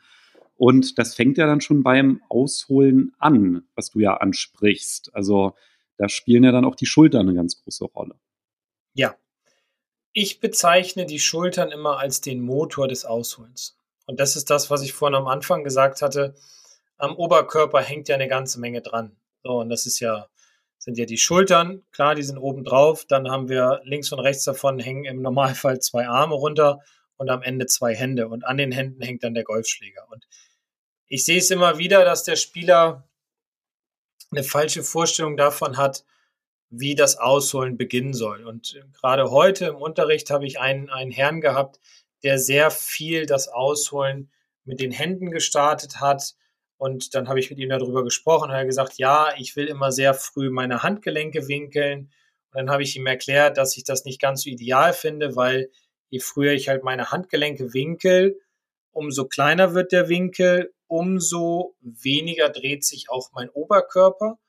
Und 0.56 0.98
das 0.98 1.14
fängt 1.14 1.38
ja 1.38 1.46
dann 1.46 1.60
schon 1.60 1.82
beim 1.82 2.20
Ausholen 2.28 3.14
an, 3.18 3.64
was 3.74 3.90
du 3.90 4.00
ja 4.00 4.14
ansprichst. 4.18 5.14
Also 5.14 5.54
da 5.96 6.08
spielen 6.08 6.44
ja 6.44 6.52
dann 6.52 6.64
auch 6.64 6.76
die 6.76 6.86
Schultern 6.86 7.28
eine 7.28 7.34
ganz 7.34 7.62
große 7.62 7.84
Rolle. 7.86 8.14
Ja. 8.94 9.16
Ich 10.12 10.40
bezeichne 10.40 11.06
die 11.06 11.20
Schultern 11.20 11.70
immer 11.70 11.98
als 11.98 12.20
den 12.20 12.42
Motor 12.42 12.86
des 12.86 13.06
Ausholens. 13.06 13.78
Und 14.06 14.20
das 14.20 14.36
ist 14.36 14.50
das, 14.50 14.70
was 14.70 14.82
ich 14.82 14.92
vorhin 14.92 15.14
am 15.14 15.26
Anfang 15.26 15.64
gesagt 15.64 16.02
hatte. 16.02 16.34
Am 16.98 17.16
Oberkörper 17.16 17.80
hängt 17.80 18.08
ja 18.08 18.14
eine 18.14 18.28
ganze 18.28 18.60
Menge 18.60 18.82
dran. 18.82 19.16
So, 19.44 19.60
und 19.60 19.68
das 19.68 19.86
ist 19.86 20.00
ja, 20.00 20.28
sind 20.78 20.98
ja 20.98 21.04
die 21.04 21.18
Schultern, 21.18 21.82
klar, 21.92 22.14
die 22.14 22.22
sind 22.22 22.38
oben 22.38 22.64
drauf. 22.64 23.04
Dann 23.06 23.30
haben 23.30 23.48
wir 23.48 23.80
links 23.84 24.12
und 24.12 24.20
rechts 24.20 24.44
davon 24.44 24.78
hängen 24.78 25.04
im 25.04 25.22
Normalfall 25.22 25.80
zwei 25.80 26.08
Arme 26.08 26.34
runter 26.34 26.80
und 27.16 27.30
am 27.30 27.42
Ende 27.42 27.66
zwei 27.66 27.94
Hände. 27.94 28.28
Und 28.28 28.44
an 28.44 28.56
den 28.56 28.72
Händen 28.72 29.02
hängt 29.02 29.22
dann 29.22 29.34
der 29.34 29.44
Golfschläger. 29.44 30.06
Und 30.10 30.26
ich 31.06 31.24
sehe 31.24 31.38
es 31.38 31.50
immer 31.50 31.78
wieder, 31.78 32.04
dass 32.04 32.24
der 32.24 32.36
Spieler 32.36 33.08
eine 34.30 34.42
falsche 34.42 34.82
Vorstellung 34.82 35.36
davon 35.36 35.76
hat, 35.76 36.04
wie 36.70 36.94
das 36.94 37.18
Ausholen 37.18 37.76
beginnen 37.76 38.14
soll. 38.14 38.46
Und 38.46 38.82
gerade 38.94 39.30
heute 39.30 39.66
im 39.66 39.76
Unterricht 39.76 40.30
habe 40.30 40.46
ich 40.46 40.58
einen, 40.58 40.88
einen 40.88 41.10
Herrn 41.10 41.40
gehabt, 41.40 41.80
der 42.22 42.38
sehr 42.38 42.70
viel 42.70 43.26
das 43.26 43.48
Ausholen 43.48 44.30
mit 44.64 44.80
den 44.80 44.90
Händen 44.90 45.30
gestartet 45.30 46.00
hat, 46.00 46.34
und 46.82 47.14
dann 47.14 47.28
habe 47.28 47.38
ich 47.38 47.48
mit 47.48 47.60
ihm 47.60 47.68
darüber 47.68 48.02
gesprochen 48.02 48.46
und 48.46 48.56
er 48.56 48.62
hat 48.62 48.66
gesagt, 48.66 48.98
ja, 48.98 49.32
ich 49.38 49.54
will 49.54 49.68
immer 49.68 49.92
sehr 49.92 50.14
früh 50.14 50.50
meine 50.50 50.82
Handgelenke 50.82 51.46
winkeln. 51.46 52.10
Und 52.50 52.58
dann 52.58 52.70
habe 52.70 52.82
ich 52.82 52.96
ihm 52.96 53.06
erklärt, 53.06 53.56
dass 53.56 53.76
ich 53.76 53.84
das 53.84 54.04
nicht 54.04 54.20
ganz 54.20 54.42
so 54.42 54.50
ideal 54.50 54.92
finde, 54.92 55.36
weil 55.36 55.70
je 56.10 56.18
früher 56.18 56.50
ich 56.50 56.68
halt 56.68 56.82
meine 56.82 57.12
Handgelenke 57.12 57.72
winkel, 57.72 58.40
umso 58.90 59.26
kleiner 59.26 59.74
wird 59.74 59.92
der 59.92 60.08
Winkel, 60.08 60.74
umso 60.88 61.76
weniger 61.82 62.48
dreht 62.48 62.84
sich 62.84 63.10
auch 63.10 63.30
mein 63.32 63.48
Oberkörper, 63.50 64.40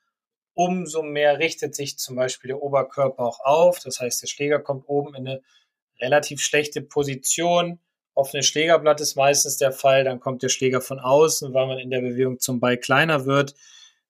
umso 0.55 1.03
mehr 1.03 1.37
richtet 1.37 1.75
sich 1.75 1.99
zum 1.99 2.15
Beispiel 2.15 2.47
der 2.47 2.63
Oberkörper 2.63 3.21
auch 3.21 3.41
auf. 3.41 3.79
Das 3.79 3.99
heißt, 3.99 4.23
der 4.23 4.27
Schläger 4.27 4.57
kommt 4.57 4.89
oben 4.89 5.13
in 5.13 5.27
eine 5.27 5.43
relativ 5.99 6.41
schlechte 6.41 6.81
Position 6.81 7.79
offene 8.15 8.43
Schlägerblatt 8.43 9.01
ist 9.01 9.15
meistens 9.15 9.57
der 9.57 9.71
Fall, 9.71 10.03
dann 10.03 10.19
kommt 10.19 10.43
der 10.43 10.49
Schläger 10.49 10.81
von 10.81 10.99
außen, 10.99 11.53
weil 11.53 11.67
man 11.67 11.79
in 11.79 11.89
der 11.89 12.01
Bewegung 12.01 12.39
zum 12.39 12.59
Ball 12.59 12.77
kleiner 12.77 13.25
wird, 13.25 13.55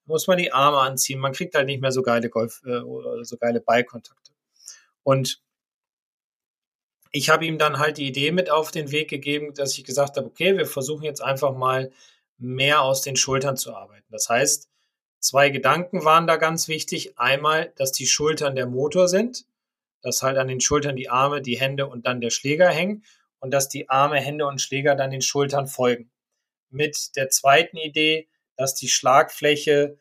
muss 0.06 0.28
man 0.28 0.38
die 0.38 0.52
Arme 0.52 0.80
anziehen, 0.80 1.20
man 1.20 1.34
kriegt 1.34 1.56
halt 1.56 1.68
nicht 1.68 1.82
mehr 1.82 1.92
so 1.92 2.04
geile 2.04 2.30
Golf 2.30 2.62
äh, 2.66 2.80
oder 2.80 3.24
so 3.24 3.38
geile 3.38 3.62
Ballkontakte. 3.62 4.34
Und 5.04 5.42
ich 7.12 7.30
habe 7.30 7.46
ihm 7.46 7.58
dann 7.58 7.78
halt 7.78 7.98
die 7.98 8.08
Idee 8.08 8.32
mit 8.32 8.50
auf 8.50 8.72
den 8.72 8.92
Weg 8.92 9.10
gegeben, 9.10 9.54
dass 9.54 9.78
ich 9.78 9.84
gesagt 9.84 10.18
habe, 10.18 10.28
okay, 10.28 10.58
wir 10.58 10.66
versuchen 10.66 11.04
jetzt 11.04 11.22
einfach 11.22 11.56
mal 11.56 11.92
mehr 12.38 12.82
aus 12.82 13.02
den 13.02 13.16
Schultern 13.16 13.56
zu 13.56 13.74
arbeiten. 13.76 14.08
Das 14.10 14.28
heißt, 14.30 14.68
zwei 15.20 15.50
Gedanken 15.50 16.04
waren 16.04 16.28
da 16.28 16.38
ganz 16.38 16.68
wichtig. 16.68 17.18
Einmal, 17.18 17.72
dass 17.76 17.92
die 17.92 18.08
Schultern 18.08 18.56
der 18.56 18.66
Motor 18.66 19.08
sind, 19.08 19.46
dass 20.02 20.24
halt 20.24 20.38
an 20.38 20.48
den 20.48 20.60
Schultern 20.60 20.96
die 20.96 21.10
Arme, 21.10 21.42
die 21.42 21.60
Hände 21.60 21.88
und 21.88 22.08
dann 22.08 22.20
der 22.20 22.32
Schläger 22.32 22.70
hängen 22.70 23.04
und 23.44 23.52
dass 23.52 23.68
die 23.68 23.90
Arme, 23.90 24.22
Hände 24.22 24.48
und 24.48 24.62
Schläger 24.62 24.96
dann 24.96 25.12
den 25.12 25.22
Schultern 25.22 25.68
folgen. 25.68 26.10
Mit 26.70 27.18
der 27.18 27.28
zweiten 27.28 27.76
Idee, 27.76 28.30
dass 28.56 28.74
die 28.74 28.88
Schlagfläche, 28.88 29.98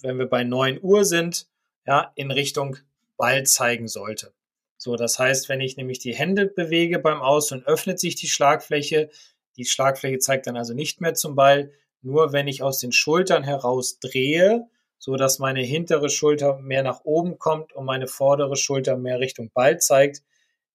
wenn 0.00 0.18
wir 0.18 0.24
bei 0.24 0.44
9 0.44 0.80
Uhr 0.80 1.04
sind, 1.04 1.46
ja, 1.86 2.10
in 2.14 2.30
Richtung 2.30 2.78
Ball 3.18 3.44
zeigen 3.44 3.86
sollte. 3.86 4.32
So, 4.78 4.96
das 4.96 5.18
heißt, 5.18 5.50
wenn 5.50 5.60
ich 5.60 5.76
nämlich 5.76 5.98
die 5.98 6.14
Hände 6.14 6.46
bewege 6.46 6.98
beim 7.00 7.20
Aus 7.20 7.52
und 7.52 7.66
öffnet 7.66 8.00
sich 8.00 8.14
die 8.14 8.28
Schlagfläche. 8.28 9.10
Die 9.58 9.66
Schlagfläche 9.66 10.18
zeigt 10.18 10.46
dann 10.46 10.56
also 10.56 10.72
nicht 10.72 11.02
mehr 11.02 11.12
zum 11.12 11.36
Ball. 11.36 11.72
Nur 12.00 12.32
wenn 12.32 12.48
ich 12.48 12.62
aus 12.62 12.78
den 12.78 12.92
Schultern 12.92 13.44
heraus 13.44 13.98
drehe, 13.98 14.70
so 14.96 15.16
dass 15.16 15.38
meine 15.38 15.60
hintere 15.60 16.08
Schulter 16.08 16.58
mehr 16.60 16.82
nach 16.82 17.04
oben 17.04 17.38
kommt 17.38 17.74
und 17.74 17.84
meine 17.84 18.06
vordere 18.06 18.56
Schulter 18.56 18.96
mehr 18.96 19.20
Richtung 19.20 19.50
Ball 19.52 19.78
zeigt, 19.78 20.22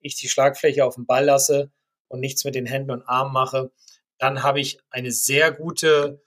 ich 0.02 0.14
die 0.14 0.30
Schlagfläche 0.30 0.86
auf 0.86 0.94
den 0.94 1.08
Ball 1.08 1.26
lasse 1.26 1.72
und 2.08 2.20
nichts 2.20 2.46
mit 2.46 2.56
den 2.56 2.66
Händen 2.66 2.92
und 2.92 3.04
Armen 3.04 3.34
mache, 3.34 3.72
dann 4.18 4.44
habe 4.44 4.60
ich 4.60 4.80
eine 4.90 5.12
sehr 5.12 5.52
gute 5.52 6.22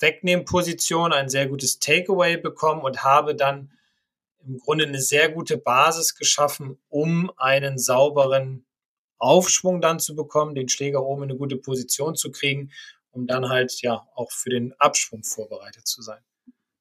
Wegnehmposition, 0.00 1.12
ein 1.12 1.28
sehr 1.28 1.46
gutes 1.46 1.78
Takeaway 1.78 2.36
bekommen 2.36 2.82
und 2.82 3.04
habe 3.04 3.34
dann 3.34 3.70
im 4.46 4.58
Grunde 4.58 4.86
eine 4.86 5.00
sehr 5.00 5.30
gute 5.30 5.58
Basis 5.58 6.14
geschaffen, 6.14 6.78
um 6.88 7.30
einen 7.36 7.78
sauberen 7.78 8.64
Aufschwung 9.18 9.82
dann 9.82 10.00
zu 10.00 10.16
bekommen, 10.16 10.54
den 10.54 10.68
Schläger 10.68 11.04
oben 11.04 11.24
in 11.24 11.30
eine 11.30 11.38
gute 11.38 11.56
Position 11.56 12.16
zu 12.16 12.30
kriegen, 12.30 12.70
um 13.10 13.26
dann 13.26 13.48
halt 13.48 13.82
ja 13.82 14.06
auch 14.14 14.32
für 14.32 14.50
den 14.50 14.72
Abschwung 14.78 15.24
vorbereitet 15.24 15.86
zu 15.86 16.00
sein. 16.00 16.20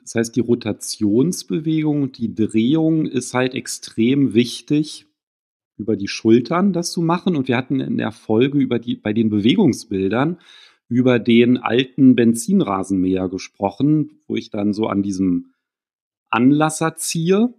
Das 0.01 0.16
heißt, 0.16 0.36
die 0.36 0.39
Rotationsbewegung, 0.39 2.13
die 2.13 2.34
Drehung 2.34 3.06
ist 3.06 3.34
halt 3.34 3.54
extrem 3.54 4.34
wichtig, 4.34 5.06
über 5.80 5.96
die 5.96 6.08
Schultern 6.08 6.74
das 6.74 6.92
zu 6.92 7.02
machen. 7.02 7.36
Und 7.36 7.48
wir 7.48 7.58
hatten 7.58 7.80
in 7.80 7.98
der 7.98 8.12
Folge 8.12 8.60
über 8.60 8.78
die, 8.78 8.96
bei 8.96 9.14
den 9.14 9.30
Bewegungsbildern 9.30 10.38
über 10.90 11.20
den 11.20 11.58
alten 11.58 12.16
Benzinrasenmäher 12.16 13.30
gesprochen, 13.30 14.22
wo 14.28 14.36
ich 14.36 14.50
dann 14.50 14.74
so 14.74 14.88
an 14.88 15.04
diesem 15.04 15.54
Anlasser 16.30 16.96
ziehe. 16.96 17.54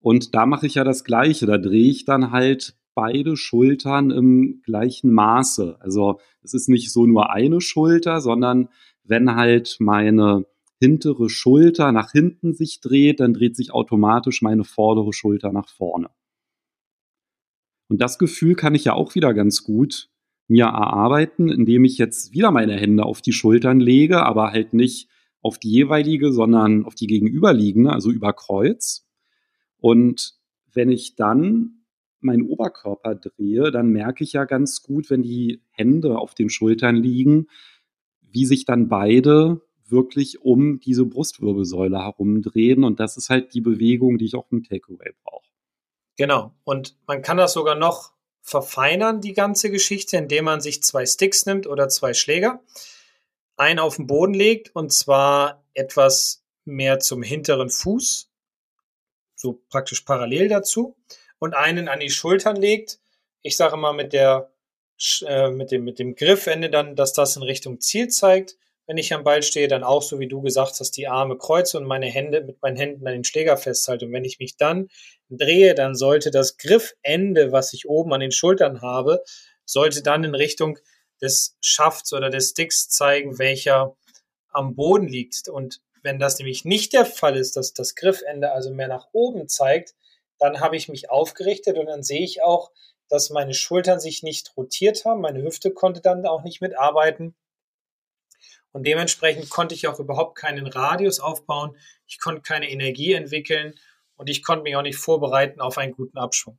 Und 0.00 0.34
da 0.34 0.44
mache 0.44 0.66
ich 0.66 0.74
ja 0.74 0.84
das 0.84 1.02
Gleiche. 1.02 1.46
Da 1.46 1.56
drehe 1.56 1.90
ich 1.90 2.04
dann 2.04 2.30
halt 2.30 2.76
beide 2.94 3.36
Schultern 3.36 4.10
im 4.10 4.60
gleichen 4.62 5.12
Maße. 5.12 5.78
Also 5.80 6.20
es 6.42 6.54
ist 6.54 6.68
nicht 6.68 6.92
so 6.92 7.06
nur 7.06 7.32
eine 7.32 7.60
Schulter, 7.60 8.20
sondern 8.20 8.68
wenn 9.02 9.34
halt 9.34 9.76
meine 9.80 10.46
hintere 10.78 11.30
Schulter 11.30 11.92
nach 11.92 12.12
hinten 12.12 12.52
sich 12.52 12.80
dreht, 12.80 13.20
dann 13.20 13.32
dreht 13.32 13.56
sich 13.56 13.72
automatisch 13.72 14.42
meine 14.42 14.64
vordere 14.64 15.12
Schulter 15.12 15.52
nach 15.52 15.68
vorne. 15.68 16.10
Und 17.94 18.00
das 18.00 18.18
Gefühl 18.18 18.56
kann 18.56 18.74
ich 18.74 18.86
ja 18.86 18.94
auch 18.94 19.14
wieder 19.14 19.32
ganz 19.34 19.62
gut 19.62 20.10
mir 20.48 20.64
erarbeiten, 20.64 21.48
indem 21.48 21.84
ich 21.84 21.96
jetzt 21.96 22.32
wieder 22.32 22.50
meine 22.50 22.74
Hände 22.74 23.04
auf 23.04 23.22
die 23.22 23.30
Schultern 23.32 23.78
lege, 23.78 24.24
aber 24.24 24.50
halt 24.50 24.74
nicht 24.74 25.08
auf 25.42 25.58
die 25.58 25.70
jeweilige, 25.70 26.32
sondern 26.32 26.86
auf 26.86 26.96
die 26.96 27.06
gegenüberliegende, 27.06 27.92
also 27.92 28.10
über 28.10 28.32
Kreuz. 28.32 29.06
Und 29.78 30.34
wenn 30.72 30.90
ich 30.90 31.14
dann 31.14 31.84
meinen 32.18 32.42
Oberkörper 32.42 33.14
drehe, 33.14 33.70
dann 33.70 33.90
merke 33.90 34.24
ich 34.24 34.32
ja 34.32 34.44
ganz 34.44 34.82
gut, 34.82 35.08
wenn 35.08 35.22
die 35.22 35.62
Hände 35.70 36.18
auf 36.18 36.34
den 36.34 36.50
Schultern 36.50 36.96
liegen, 36.96 37.46
wie 38.22 38.44
sich 38.44 38.64
dann 38.64 38.88
beide 38.88 39.60
wirklich 39.86 40.42
um 40.42 40.80
diese 40.80 41.06
Brustwirbelsäule 41.06 42.00
herumdrehen. 42.00 42.82
Und 42.82 42.98
das 42.98 43.16
ist 43.16 43.30
halt 43.30 43.54
die 43.54 43.60
Bewegung, 43.60 44.18
die 44.18 44.24
ich 44.24 44.34
auch 44.34 44.50
im 44.50 44.64
Takeaway 44.64 45.12
brauche. 45.22 45.43
Genau. 46.16 46.54
Und 46.64 46.96
man 47.06 47.22
kann 47.22 47.36
das 47.36 47.52
sogar 47.52 47.74
noch 47.74 48.12
verfeinern, 48.40 49.20
die 49.20 49.32
ganze 49.32 49.70
Geschichte, 49.70 50.16
indem 50.16 50.44
man 50.44 50.60
sich 50.60 50.82
zwei 50.82 51.06
Sticks 51.06 51.46
nimmt 51.46 51.66
oder 51.66 51.88
zwei 51.88 52.14
Schläger, 52.14 52.62
einen 53.56 53.78
auf 53.78 53.96
den 53.96 54.06
Boden 54.06 54.34
legt 54.34 54.74
und 54.74 54.92
zwar 54.92 55.64
etwas 55.72 56.44
mehr 56.64 56.98
zum 57.00 57.22
hinteren 57.22 57.70
Fuß, 57.70 58.30
so 59.34 59.62
praktisch 59.70 60.02
parallel 60.02 60.48
dazu, 60.48 60.96
und 61.38 61.54
einen 61.54 61.88
an 61.88 62.00
die 62.00 62.10
Schultern 62.10 62.56
legt. 62.56 63.00
Ich 63.42 63.56
sage 63.56 63.76
mal 63.76 63.92
mit 63.92 64.12
der 64.12 64.50
äh, 65.26 65.50
mit 65.50 65.70
dem 65.70 65.84
mit 65.84 65.98
dem 65.98 66.14
Griffende 66.14 66.70
dann, 66.70 66.96
dass 66.96 67.12
das 67.12 67.36
in 67.36 67.42
Richtung 67.42 67.80
Ziel 67.80 68.08
zeigt 68.08 68.56
wenn 68.86 68.98
ich 68.98 69.12
am 69.14 69.24
Ball 69.24 69.42
stehe, 69.42 69.68
dann 69.68 69.82
auch 69.82 70.02
so 70.02 70.18
wie 70.18 70.28
du 70.28 70.42
gesagt 70.42 70.78
hast, 70.78 70.92
die 70.92 71.08
Arme 71.08 71.38
kreuze 71.38 71.78
und 71.78 71.86
meine 71.86 72.06
Hände 72.06 72.42
mit 72.42 72.60
meinen 72.60 72.76
Händen 72.76 73.06
an 73.06 73.14
den 73.14 73.24
Schläger 73.24 73.56
festhalte. 73.56 74.06
Und 74.06 74.12
wenn 74.12 74.24
ich 74.24 74.38
mich 74.38 74.56
dann 74.56 74.88
drehe, 75.30 75.74
dann 75.74 75.94
sollte 75.94 76.30
das 76.30 76.56
Griffende, 76.58 77.52
was 77.52 77.72
ich 77.72 77.88
oben 77.88 78.12
an 78.12 78.20
den 78.20 78.32
Schultern 78.32 78.82
habe, 78.82 79.22
sollte 79.64 80.02
dann 80.02 80.24
in 80.24 80.34
Richtung 80.34 80.78
des 81.22 81.56
Schafts 81.60 82.12
oder 82.12 82.28
des 82.28 82.50
Sticks 82.50 82.88
zeigen, 82.88 83.38
welcher 83.38 83.96
am 84.50 84.74
Boden 84.74 85.08
liegt. 85.08 85.48
Und 85.48 85.80
wenn 86.02 86.18
das 86.18 86.38
nämlich 86.38 86.64
nicht 86.64 86.92
der 86.92 87.06
Fall 87.06 87.36
ist, 87.36 87.56
dass 87.56 87.72
das 87.72 87.94
Griffende 87.94 88.52
also 88.52 88.70
mehr 88.70 88.88
nach 88.88 89.08
oben 89.12 89.48
zeigt, 89.48 89.94
dann 90.38 90.60
habe 90.60 90.76
ich 90.76 90.88
mich 90.88 91.10
aufgerichtet 91.10 91.78
und 91.78 91.86
dann 91.86 92.02
sehe 92.02 92.22
ich 92.22 92.42
auch, 92.42 92.70
dass 93.08 93.30
meine 93.30 93.54
Schultern 93.54 94.00
sich 94.00 94.22
nicht 94.22 94.56
rotiert 94.56 95.04
haben. 95.04 95.20
Meine 95.20 95.42
Hüfte 95.42 95.70
konnte 95.70 96.00
dann 96.00 96.26
auch 96.26 96.42
nicht 96.42 96.60
mitarbeiten. 96.60 97.34
Und 98.74 98.88
dementsprechend 98.88 99.50
konnte 99.50 99.76
ich 99.76 99.86
auch 99.86 100.00
überhaupt 100.00 100.36
keinen 100.36 100.66
Radius 100.66 101.20
aufbauen. 101.20 101.76
Ich 102.08 102.18
konnte 102.18 102.42
keine 102.42 102.68
Energie 102.68 103.12
entwickeln. 103.12 103.74
und 104.16 104.28
ich 104.30 104.44
konnte 104.44 104.62
mich 104.64 104.76
auch 104.76 104.82
nicht 104.82 104.98
vorbereiten 104.98 105.60
auf 105.60 105.76
einen 105.78 105.92
guten 105.92 106.18
Abschwung. 106.18 106.58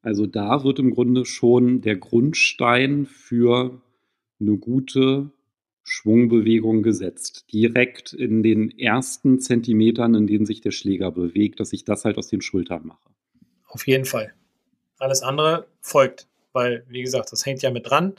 Also 0.00 0.26
da 0.26 0.64
wird 0.64 0.78
im 0.78 0.90
Grunde 0.90 1.26
schon 1.26 1.82
der 1.82 1.96
Grundstein 1.96 3.06
für 3.06 3.82
eine 4.40 4.56
gute 4.56 5.30
Schwungbewegung 5.82 6.82
gesetzt. 6.82 7.46
Direkt 7.52 8.12
in 8.12 8.42
den 8.42 8.78
ersten 8.78 9.40
Zentimetern, 9.40 10.14
in 10.14 10.26
denen 10.26 10.46
sich 10.46 10.60
der 10.62 10.72
Schläger 10.72 11.10
bewegt, 11.10 11.60
dass 11.60 11.72
ich 11.72 11.84
das 11.84 12.04
halt 12.04 12.16
aus 12.18 12.28
den 12.28 12.40
Schultern 12.40 12.86
mache. 12.86 13.10
Auf 13.66 13.86
jeden 13.86 14.04
Fall. 14.06 14.34
Alles 14.98 15.22
andere 15.22 15.66
folgt, 15.80 16.28
weil, 16.52 16.84
wie 16.88 17.02
gesagt, 17.02 17.32
das 17.32 17.44
hängt 17.44 17.62
ja 17.62 17.70
mit 17.70 17.88
dran. 17.88 18.14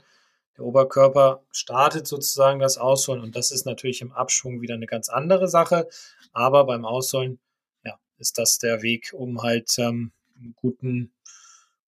Der 0.58 0.66
Oberkörper 0.66 1.44
startet 1.52 2.08
sozusagen 2.08 2.60
das 2.60 2.78
Ausholen 2.78 3.22
und 3.22 3.36
das 3.36 3.52
ist 3.52 3.66
natürlich 3.66 4.02
im 4.02 4.14
Abschwung 4.14 4.62
wieder 4.62 4.76
eine 4.76 4.86
ganz 4.86 5.10
andere 5.10 5.48
Sache. 5.48 5.88
Aber 6.32 6.66
beim 6.66 6.86
Ausholen, 6.86 7.40
ja, 7.84 8.00
ist 8.18 8.38
das 8.38 8.58
der 8.58 8.82
Weg, 8.82 9.12
um 9.14 9.42
halt 9.42 9.78
ähm, 9.80 10.12
einen 10.38 10.56
guten, 10.56 11.14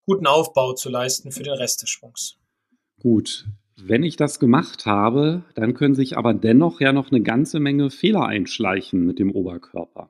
guten 0.05 0.27
Aufbau 0.27 0.73
zu 0.73 0.89
leisten 0.89 1.31
für 1.31 1.43
den 1.43 1.53
Rest 1.53 1.81
des 1.81 1.89
Schwungs. 1.89 2.37
Gut. 2.99 3.45
Wenn 3.79 4.03
ich 4.03 4.15
das 4.15 4.39
gemacht 4.39 4.85
habe, 4.85 5.43
dann 5.53 5.75
können 5.75 5.93
sich 5.93 6.17
aber 6.17 6.33
dennoch 6.33 6.81
ja 6.81 6.91
noch 6.91 7.11
eine 7.11 7.21
ganze 7.21 7.59
Menge 7.59 7.91
Fehler 7.91 8.25
einschleichen 8.25 9.05
mit 9.05 9.19
dem 9.19 9.31
Oberkörper. 9.31 10.09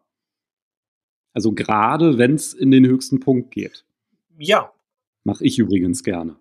Also 1.34 1.52
gerade 1.52 2.18
wenn 2.18 2.34
es 2.34 2.54
in 2.54 2.72
den 2.72 2.86
höchsten 2.86 3.20
Punkt 3.20 3.52
geht. 3.52 3.86
Ja. 4.40 4.72
Mache 5.26 5.44
ich 5.44 5.60
übrigens 5.60 6.04
gerne. 6.04 6.38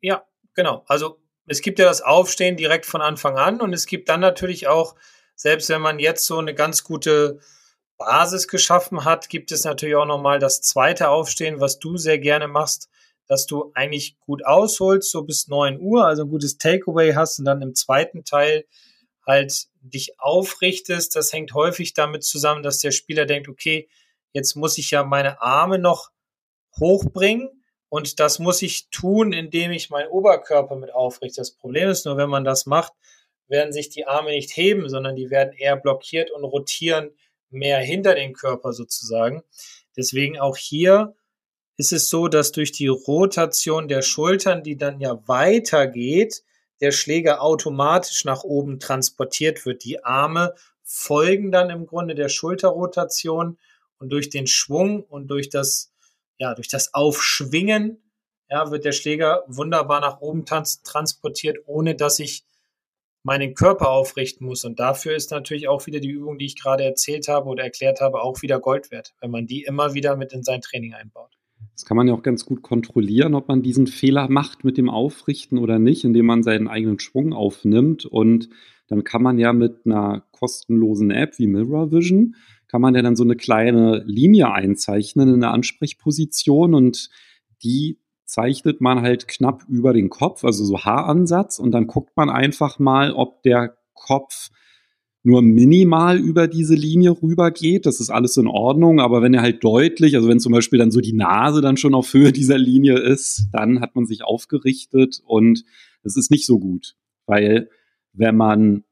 Ja, 0.00 0.24
genau. 0.52 0.84
Also 0.88 1.18
es 1.46 1.60
gibt 1.60 1.78
ja 1.78 1.84
das 1.84 2.00
Aufstehen 2.00 2.56
direkt 2.56 2.86
von 2.86 3.00
Anfang 3.00 3.36
an 3.36 3.60
und 3.60 3.72
es 3.72 3.86
gibt 3.86 4.08
dann 4.08 4.20
natürlich 4.20 4.68
auch, 4.68 4.94
selbst 5.34 5.68
wenn 5.68 5.82
man 5.82 5.98
jetzt 5.98 6.26
so 6.26 6.38
eine 6.38 6.54
ganz 6.54 6.84
gute 6.84 7.40
Basis 7.98 8.48
geschaffen 8.48 9.04
hat, 9.04 9.28
gibt 9.28 9.52
es 9.52 9.64
natürlich 9.64 9.96
auch 9.96 10.06
nochmal 10.06 10.38
das 10.38 10.60
zweite 10.60 11.08
Aufstehen, 11.08 11.60
was 11.60 11.78
du 11.78 11.96
sehr 11.96 12.18
gerne 12.18 12.48
machst, 12.48 12.88
dass 13.26 13.46
du 13.46 13.72
eigentlich 13.74 14.18
gut 14.20 14.44
ausholst, 14.44 15.10
so 15.10 15.22
bis 15.22 15.48
9 15.48 15.80
Uhr, 15.80 16.06
also 16.06 16.22
ein 16.24 16.30
gutes 16.30 16.58
Takeaway 16.58 17.14
hast 17.14 17.38
und 17.38 17.44
dann 17.44 17.62
im 17.62 17.74
zweiten 17.74 18.24
Teil 18.24 18.64
halt 19.26 19.66
dich 19.80 20.18
aufrichtest. 20.18 21.16
Das 21.16 21.32
hängt 21.32 21.54
häufig 21.54 21.94
damit 21.94 22.24
zusammen, 22.24 22.62
dass 22.62 22.78
der 22.78 22.90
Spieler 22.90 23.26
denkt, 23.26 23.48
okay, 23.48 23.88
jetzt 24.32 24.56
muss 24.56 24.78
ich 24.78 24.90
ja 24.90 25.04
meine 25.04 25.40
Arme 25.40 25.78
noch 25.78 26.10
hochbringen 26.78 27.63
und 27.94 28.18
das 28.18 28.40
muss 28.40 28.60
ich 28.60 28.88
tun, 28.90 29.32
indem 29.32 29.70
ich 29.70 29.88
meinen 29.88 30.08
Oberkörper 30.08 30.74
mit 30.74 30.92
aufrichte. 30.92 31.40
Das 31.40 31.52
Problem 31.52 31.88
ist 31.88 32.06
nur, 32.06 32.16
wenn 32.16 32.28
man 32.28 32.42
das 32.42 32.66
macht, 32.66 32.92
werden 33.46 33.72
sich 33.72 33.88
die 33.88 34.04
Arme 34.04 34.32
nicht 34.32 34.56
heben, 34.56 34.88
sondern 34.88 35.14
die 35.14 35.30
werden 35.30 35.52
eher 35.56 35.76
blockiert 35.76 36.32
und 36.32 36.42
rotieren 36.42 37.12
mehr 37.50 37.78
hinter 37.78 38.16
den 38.16 38.32
Körper 38.32 38.72
sozusagen. 38.72 39.44
Deswegen 39.96 40.40
auch 40.40 40.56
hier 40.56 41.14
ist 41.76 41.92
es 41.92 42.10
so, 42.10 42.26
dass 42.26 42.50
durch 42.50 42.72
die 42.72 42.88
Rotation 42.88 43.86
der 43.86 44.02
Schultern, 44.02 44.64
die 44.64 44.76
dann 44.76 44.98
ja 44.98 45.22
weitergeht, 45.28 46.42
der 46.80 46.90
Schläger 46.90 47.42
automatisch 47.42 48.24
nach 48.24 48.42
oben 48.42 48.80
transportiert 48.80 49.64
wird. 49.66 49.84
Die 49.84 50.02
Arme 50.02 50.56
folgen 50.82 51.52
dann 51.52 51.70
im 51.70 51.86
Grunde 51.86 52.16
der 52.16 52.28
Schulterrotation 52.28 53.56
und 53.98 54.08
durch 54.08 54.30
den 54.30 54.48
Schwung 54.48 55.04
und 55.04 55.28
durch 55.28 55.48
das 55.48 55.93
ja, 56.38 56.54
durch 56.54 56.68
das 56.68 56.94
Aufschwingen, 56.94 58.02
ja, 58.50 58.70
wird 58.70 58.84
der 58.84 58.92
Schläger 58.92 59.44
wunderbar 59.46 60.00
nach 60.00 60.20
oben 60.20 60.44
trans 60.44 60.82
transportiert, 60.82 61.58
ohne 61.66 61.94
dass 61.94 62.18
ich 62.18 62.44
meinen 63.22 63.54
Körper 63.54 63.90
aufrichten 63.90 64.46
muss. 64.46 64.64
Und 64.64 64.78
dafür 64.78 65.16
ist 65.16 65.30
natürlich 65.30 65.66
auch 65.66 65.86
wieder 65.86 65.98
die 65.98 66.10
Übung, 66.10 66.38
die 66.38 66.44
ich 66.44 66.60
gerade 66.60 66.84
erzählt 66.84 67.26
habe 67.28 67.48
oder 67.48 67.64
erklärt 67.64 68.00
habe, 68.00 68.20
auch 68.20 68.42
wieder 68.42 68.60
Gold 68.60 68.90
wert, 68.90 69.14
wenn 69.20 69.30
man 69.30 69.46
die 69.46 69.62
immer 69.62 69.94
wieder 69.94 70.16
mit 70.16 70.32
in 70.32 70.42
sein 70.42 70.60
Training 70.60 70.94
einbaut. 70.94 71.38
Das 71.72 71.86
kann 71.86 71.96
man 71.96 72.06
ja 72.06 72.14
auch 72.14 72.22
ganz 72.22 72.44
gut 72.44 72.62
kontrollieren, 72.62 73.34
ob 73.34 73.48
man 73.48 73.62
diesen 73.62 73.86
Fehler 73.86 74.28
macht 74.28 74.62
mit 74.62 74.76
dem 74.76 74.90
Aufrichten 74.90 75.58
oder 75.58 75.78
nicht, 75.78 76.04
indem 76.04 76.26
man 76.26 76.42
seinen 76.42 76.68
eigenen 76.68 77.00
Schwung 77.00 77.32
aufnimmt. 77.32 78.04
Und 78.04 78.50
dann 78.86 79.02
kann 79.02 79.22
man 79.22 79.38
ja 79.38 79.52
mit 79.52 79.86
einer 79.86 80.24
kostenlosen 80.30 81.10
App 81.10 81.38
wie 81.38 81.46
Mirror 81.46 81.90
Vision 81.90 82.36
kann 82.74 82.82
man 82.82 82.96
ja 82.96 83.02
dann 83.02 83.14
so 83.14 83.22
eine 83.22 83.36
kleine 83.36 84.02
Linie 84.04 84.50
einzeichnen 84.50 85.32
in 85.32 85.40
der 85.42 85.52
Ansprechposition 85.52 86.74
und 86.74 87.08
die 87.62 88.00
zeichnet 88.24 88.80
man 88.80 89.00
halt 89.00 89.28
knapp 89.28 89.62
über 89.68 89.92
den 89.92 90.10
Kopf, 90.10 90.42
also 90.42 90.64
so 90.64 90.80
Haaransatz. 90.80 91.60
Und 91.60 91.70
dann 91.70 91.86
guckt 91.86 92.16
man 92.16 92.30
einfach 92.30 92.80
mal, 92.80 93.12
ob 93.12 93.44
der 93.44 93.76
Kopf 93.92 94.48
nur 95.22 95.40
minimal 95.40 96.18
über 96.18 96.48
diese 96.48 96.74
Linie 96.74 97.12
rübergeht. 97.22 97.86
Das 97.86 98.00
ist 98.00 98.10
alles 98.10 98.36
in 98.38 98.48
Ordnung, 98.48 98.98
aber 98.98 99.22
wenn 99.22 99.34
er 99.34 99.42
halt 99.42 99.62
deutlich, 99.62 100.16
also 100.16 100.26
wenn 100.26 100.40
zum 100.40 100.50
Beispiel 100.50 100.80
dann 100.80 100.90
so 100.90 101.00
die 101.00 101.12
Nase 101.12 101.60
dann 101.60 101.76
schon 101.76 101.94
auf 101.94 102.12
Höhe 102.12 102.32
dieser 102.32 102.58
Linie 102.58 102.98
ist, 102.98 103.46
dann 103.52 103.80
hat 103.82 103.94
man 103.94 104.04
sich 104.04 104.24
aufgerichtet 104.24 105.22
und 105.24 105.62
es 106.02 106.16
ist 106.16 106.32
nicht 106.32 106.44
so 106.44 106.58
gut, 106.58 106.96
weil 107.26 107.70
wenn 108.14 108.36
man 108.36 108.82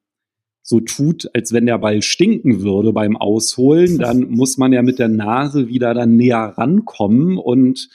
so 0.63 0.81
tut, 0.81 1.29
als 1.35 1.53
wenn 1.53 1.67
der 1.67 1.79
Ball 1.79 2.03
stinken 2.03 2.63
würde 2.63 2.93
beim 2.93 3.17
Ausholen, 3.17 3.99
dann 3.99 4.21
muss 4.31 4.57
man 4.57 4.73
ja 4.73 4.83
mit 4.83 4.99
der 4.99 5.09
Nase 5.09 5.69
wieder 5.69 5.93
dann 5.93 6.17
näher 6.17 6.55
rankommen 6.57 7.37
und 7.37 7.89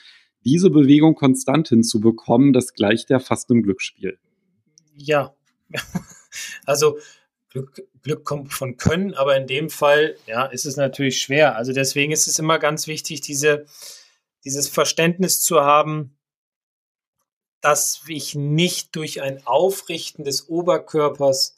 diese 0.44 0.70
Bewegung 0.70 1.14
konstant 1.14 1.68
hinzubekommen, 1.68 2.52
das 2.52 2.74
gleicht 2.74 3.10
ja 3.10 3.18
fast 3.18 3.50
im 3.50 3.62
Glücksspiel. 3.62 4.18
Ja, 4.94 5.34
also 6.66 6.98
Glück, 7.50 7.82
Glück 8.02 8.24
kommt 8.24 8.52
von 8.52 8.76
Können, 8.76 9.14
aber 9.14 9.36
in 9.36 9.46
dem 9.46 9.70
Fall 9.70 10.16
ja, 10.26 10.46
ist 10.46 10.66
es 10.66 10.76
natürlich 10.76 11.20
schwer. 11.20 11.56
Also 11.56 11.72
deswegen 11.72 12.12
ist 12.12 12.26
es 12.26 12.38
immer 12.38 12.58
ganz 12.58 12.86
wichtig, 12.86 13.20
diese, 13.22 13.66
dieses 14.44 14.68
Verständnis 14.68 15.40
zu 15.40 15.60
haben, 15.60 16.16
dass 17.60 18.02
ich 18.06 18.34
nicht 18.34 18.94
durch 18.94 19.20
ein 19.22 19.46
Aufrichten 19.46 20.24
des 20.24 20.48
Oberkörpers 20.48 21.57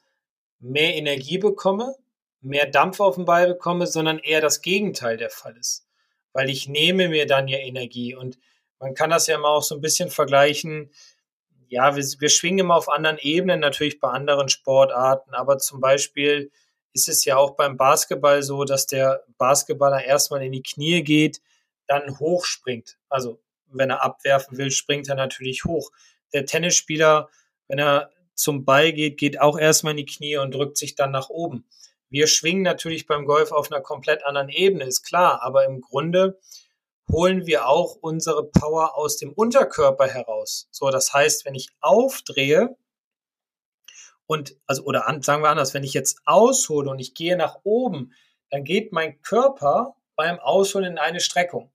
mehr 0.60 0.94
Energie 0.94 1.38
bekomme, 1.38 1.96
mehr 2.40 2.66
Dampf 2.66 3.00
auf 3.00 3.16
den 3.16 3.24
Ball 3.24 3.48
bekomme, 3.48 3.86
sondern 3.86 4.18
eher 4.18 4.40
das 4.40 4.62
Gegenteil 4.62 5.16
der 5.16 5.30
Fall 5.30 5.56
ist. 5.56 5.86
Weil 6.32 6.48
ich 6.48 6.68
nehme 6.68 7.08
mir 7.08 7.26
dann 7.26 7.48
ja 7.48 7.58
Energie 7.58 8.14
und 8.14 8.38
man 8.78 8.94
kann 8.94 9.10
das 9.10 9.26
ja 9.26 9.38
mal 9.38 9.48
auch 9.48 9.62
so 9.62 9.74
ein 9.74 9.80
bisschen 9.80 10.10
vergleichen. 10.10 10.90
Ja, 11.68 11.96
wir, 11.96 12.02
wir 12.02 12.28
schwingen 12.28 12.60
immer 12.60 12.76
auf 12.76 12.88
anderen 12.88 13.18
Ebenen, 13.18 13.60
natürlich 13.60 14.00
bei 14.00 14.08
anderen 14.08 14.48
Sportarten, 14.48 15.34
aber 15.34 15.58
zum 15.58 15.80
Beispiel 15.80 16.50
ist 16.92 17.08
es 17.08 17.24
ja 17.24 17.36
auch 17.36 17.56
beim 17.56 17.76
Basketball 17.76 18.42
so, 18.42 18.64
dass 18.64 18.86
der 18.86 19.24
Basketballer 19.38 20.04
erstmal 20.04 20.42
in 20.42 20.52
die 20.52 20.62
Knie 20.62 21.02
geht, 21.02 21.40
dann 21.86 22.18
hochspringt. 22.18 22.98
Also 23.08 23.40
wenn 23.66 23.90
er 23.90 24.02
abwerfen 24.02 24.58
will, 24.58 24.70
springt 24.70 25.08
er 25.08 25.14
natürlich 25.14 25.64
hoch. 25.64 25.90
Der 26.32 26.46
Tennisspieler, 26.46 27.28
wenn 27.68 27.78
er 27.78 28.10
zum 28.40 28.64
Ball 28.64 28.92
geht, 28.92 29.18
geht 29.18 29.40
auch 29.40 29.58
erstmal 29.58 29.92
in 29.92 29.98
die 29.98 30.06
Knie 30.06 30.36
und 30.38 30.54
drückt 30.54 30.78
sich 30.78 30.94
dann 30.94 31.10
nach 31.10 31.28
oben. 31.28 31.66
Wir 32.08 32.26
schwingen 32.26 32.62
natürlich 32.62 33.06
beim 33.06 33.24
Golf 33.24 33.52
auf 33.52 33.70
einer 33.70 33.80
komplett 33.80 34.24
anderen 34.24 34.48
Ebene, 34.48 34.84
ist 34.84 35.02
klar, 35.02 35.42
aber 35.42 35.64
im 35.64 35.80
Grunde 35.80 36.40
holen 37.10 37.46
wir 37.46 37.68
auch 37.68 37.96
unsere 38.00 38.44
Power 38.48 38.96
aus 38.96 39.16
dem 39.16 39.32
Unterkörper 39.32 40.06
heraus. 40.06 40.68
So, 40.70 40.90
das 40.90 41.12
heißt, 41.12 41.44
wenn 41.44 41.54
ich 41.54 41.68
aufdrehe 41.80 42.76
und, 44.26 44.56
also, 44.66 44.84
oder 44.84 45.06
an, 45.06 45.22
sagen 45.22 45.42
wir 45.42 45.50
anders, 45.50 45.74
wenn 45.74 45.84
ich 45.84 45.94
jetzt 45.94 46.20
aushole 46.24 46.90
und 46.90 46.98
ich 46.98 47.14
gehe 47.14 47.36
nach 47.36 47.60
oben, 47.64 48.12
dann 48.50 48.64
geht 48.64 48.92
mein 48.92 49.20
Körper 49.22 49.96
beim 50.16 50.38
Ausholen 50.38 50.92
in 50.92 50.98
eine 50.98 51.20
Streckung. 51.20 51.72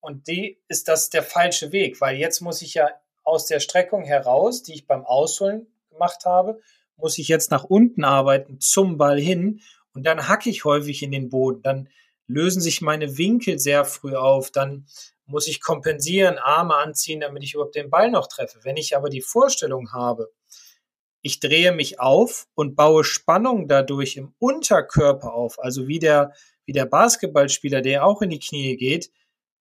Und 0.00 0.28
die 0.28 0.62
ist 0.68 0.88
das 0.88 1.10
der 1.10 1.22
falsche 1.22 1.72
Weg, 1.72 2.00
weil 2.00 2.16
jetzt 2.16 2.40
muss 2.40 2.62
ich 2.62 2.74
ja 2.74 2.90
aus 3.22 3.46
der 3.46 3.60
Streckung 3.60 4.04
heraus, 4.04 4.62
die 4.62 4.74
ich 4.74 4.86
beim 4.86 5.04
Ausholen 5.04 5.66
gemacht 5.94 6.26
habe, 6.26 6.60
muss 6.96 7.18
ich 7.18 7.28
jetzt 7.28 7.50
nach 7.50 7.64
unten 7.64 8.04
arbeiten 8.04 8.60
zum 8.60 8.98
Ball 8.98 9.18
hin 9.18 9.60
und 9.94 10.04
dann 10.04 10.28
hacke 10.28 10.50
ich 10.50 10.64
häufig 10.64 11.02
in 11.02 11.12
den 11.12 11.30
Boden. 11.30 11.62
Dann 11.62 11.88
lösen 12.26 12.60
sich 12.60 12.80
meine 12.80 13.16
Winkel 13.16 13.58
sehr 13.58 13.84
früh 13.84 14.14
auf. 14.14 14.50
Dann 14.50 14.86
muss 15.26 15.46
ich 15.46 15.60
kompensieren, 15.60 16.38
Arme 16.38 16.76
anziehen, 16.76 17.20
damit 17.20 17.42
ich 17.42 17.54
überhaupt 17.54 17.76
den 17.76 17.90
Ball 17.90 18.10
noch 18.10 18.26
treffe. 18.26 18.60
Wenn 18.62 18.76
ich 18.76 18.96
aber 18.96 19.08
die 19.08 19.22
Vorstellung 19.22 19.92
habe, 19.92 20.30
ich 21.22 21.40
drehe 21.40 21.72
mich 21.72 22.00
auf 22.00 22.46
und 22.54 22.76
baue 22.76 23.02
Spannung 23.02 23.66
dadurch 23.66 24.16
im 24.16 24.34
Unterkörper 24.38 25.32
auf, 25.32 25.58
also 25.58 25.88
wie 25.88 25.98
der, 25.98 26.34
wie 26.66 26.72
der 26.72 26.84
Basketballspieler, 26.84 27.80
der 27.80 28.04
auch 28.04 28.20
in 28.20 28.30
die 28.30 28.38
Knie 28.38 28.76
geht, 28.76 29.10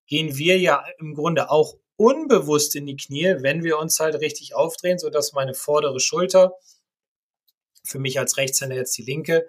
gehen 0.07 0.37
wir 0.37 0.59
ja 0.59 0.83
im 0.99 1.13
Grunde 1.15 1.49
auch 1.49 1.77
unbewusst 1.95 2.75
in 2.75 2.85
die 2.85 2.95
Knie, 2.95 3.35
wenn 3.39 3.63
wir 3.63 3.77
uns 3.77 3.99
halt 3.99 4.15
richtig 4.15 4.55
aufdrehen, 4.55 4.99
sodass 4.99 5.33
meine 5.33 5.53
vordere 5.53 5.99
Schulter, 5.99 6.53
für 7.83 7.99
mich 7.99 8.19
als 8.19 8.37
Rechtshänder 8.37 8.75
jetzt 8.75 8.97
die 8.97 9.03
linke, 9.03 9.47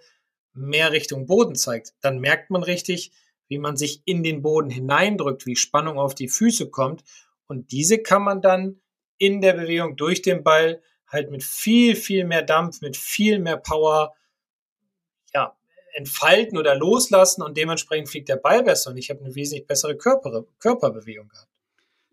mehr 0.52 0.92
Richtung 0.92 1.26
Boden 1.26 1.54
zeigt. 1.54 1.94
Dann 2.00 2.18
merkt 2.18 2.50
man 2.50 2.62
richtig, 2.62 3.12
wie 3.48 3.59
man 3.59 3.76
sich 3.76 4.02
in 4.04 4.22
den 4.22 4.42
Boden 4.42 4.70
hineindrückt, 4.70 5.46
wie 5.46 5.57
Spannung 5.57 5.98
auf 5.98 6.14
die 6.14 6.28
Füße 6.28 6.70
kommt. 6.70 7.04
Und 7.46 7.72
diese 7.72 7.98
kann 7.98 8.22
man 8.22 8.40
dann 8.40 8.80
in 9.18 9.40
der 9.40 9.52
Bewegung 9.52 9.96
durch 9.96 10.22
den 10.22 10.42
Ball 10.42 10.83
halt 11.07 11.30
mit 11.30 11.44
viel, 11.44 11.94
viel 11.94 12.24
mehr 12.24 12.42
Dampf, 12.42 12.80
mit 12.80 12.96
viel 12.96 13.38
mehr 13.38 13.57
Power, 13.57 14.14
ja, 15.33 15.57
entfalten 15.92 16.59
oder 16.59 16.74
loslassen 16.74 17.42
und 17.42 17.57
dementsprechend 17.57 18.09
fliegt 18.09 18.28
der 18.28 18.37
Ball 18.37 18.64
besser 18.64 18.90
und 18.90 18.96
ich 18.96 19.11
habe 19.11 19.20
eine 19.20 19.35
wesentlich 19.35 19.66
bessere 19.66 19.96
Körper, 19.96 20.44
Körperbewegung 20.59 21.28
gehabt. 21.28 21.54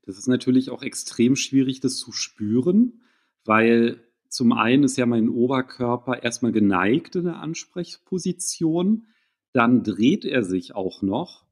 Das 0.04 0.18
ist 0.18 0.28
natürlich 0.28 0.70
auch 0.70 0.82
extrem 0.84 1.36
schwierig, 1.36 1.80
das 1.80 1.98
zu 1.98 2.12
spüren, 2.12 3.02
weil 3.46 4.04
zum 4.30 4.54
einen 4.54 4.84
ist 4.84 4.98
ja 4.98 5.06
mein 5.06 5.30
Oberkörper 5.30 6.24
erstmal 6.24 6.52
geneigt 6.52 7.16
in 7.16 7.26
der 7.26 7.38
Ansprechposition, 7.38 9.08
dann 9.54 9.84
dreht 9.84 10.26
er 10.26 10.44
sich 10.44 10.74
auch 10.74 11.02
noch. 11.02 11.46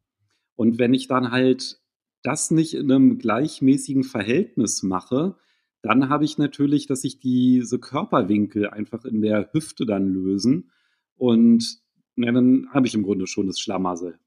Und 0.55 0.79
wenn 0.79 0.93
ich 0.93 1.07
dann 1.07 1.31
halt 1.31 1.81
das 2.23 2.51
nicht 2.51 2.73
in 2.73 2.91
einem 2.91 3.17
gleichmäßigen 3.17 4.03
Verhältnis 4.03 4.83
mache, 4.83 5.37
dann 5.81 6.09
habe 6.09 6.25
ich 6.25 6.37
natürlich, 6.37 6.87
dass 6.87 7.01
sich 7.01 7.19
diese 7.19 7.79
Körperwinkel 7.79 8.69
einfach 8.69 9.05
in 9.05 9.21
der 9.21 9.51
Hüfte 9.53 9.85
dann 9.85 10.07
lösen. 10.13 10.71
Und 11.15 11.81
na, 12.15 12.31
dann 12.31 12.67
habe 12.71 12.87
ich 12.87 12.93
im 12.93 13.03
Grunde 13.03 13.27
schon 13.27 13.47
das 13.47 13.59
Schlamassel. 13.59 14.19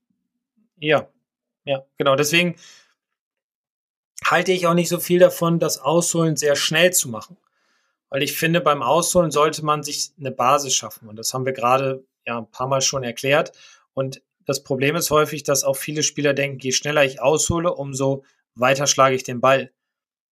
Ja, 0.77 1.09
ja, 1.65 1.85
genau. 1.99 2.17
Deswegen 2.17 2.55
halte 4.33 4.53
ich 4.53 4.67
auch 4.67 4.75
nicht 4.75 4.89
so 4.89 4.99
viel 4.99 5.19
davon, 5.19 5.59
das 5.59 5.79
Ausholen 5.79 6.37
sehr 6.37 6.57
schnell 6.57 6.93
zu 6.93 7.09
machen. 7.09 7.37
Weil 8.09 8.23
ich 8.23 8.37
finde, 8.37 8.61
beim 8.61 8.83
Ausholen 8.83 9.31
sollte 9.31 9.65
man 9.65 9.83
sich 9.83 10.11
eine 10.19 10.33
Basis 10.33 10.75
schaffen. 10.75 11.09
Und 11.09 11.17
das 11.17 11.33
haben 11.33 11.47
wir 11.47 11.53
gerade 11.53 12.05
ja 12.27 12.39
ein 12.39 12.51
paar 12.51 12.67
Mal 12.67 12.81
schon 12.81 13.05
erklärt. 13.05 13.53
Und 13.95 14.23
das 14.47 14.63
Problem 14.63 14.97
ist 14.97 15.11
häufig, 15.11 15.43
dass 15.45 15.65
auch 15.65 15.77
viele 15.77 16.03
Spieler 16.03 16.35
denken, 16.35 16.59
je 16.61 16.73
schneller 16.73 17.05
ich 17.05 17.21
aushole, 17.21 17.75
umso 17.75 18.25
weiter 18.55 18.87
schlage 18.87 19.15
ich 19.15 19.23
den 19.23 19.41
Ball. 19.41 19.71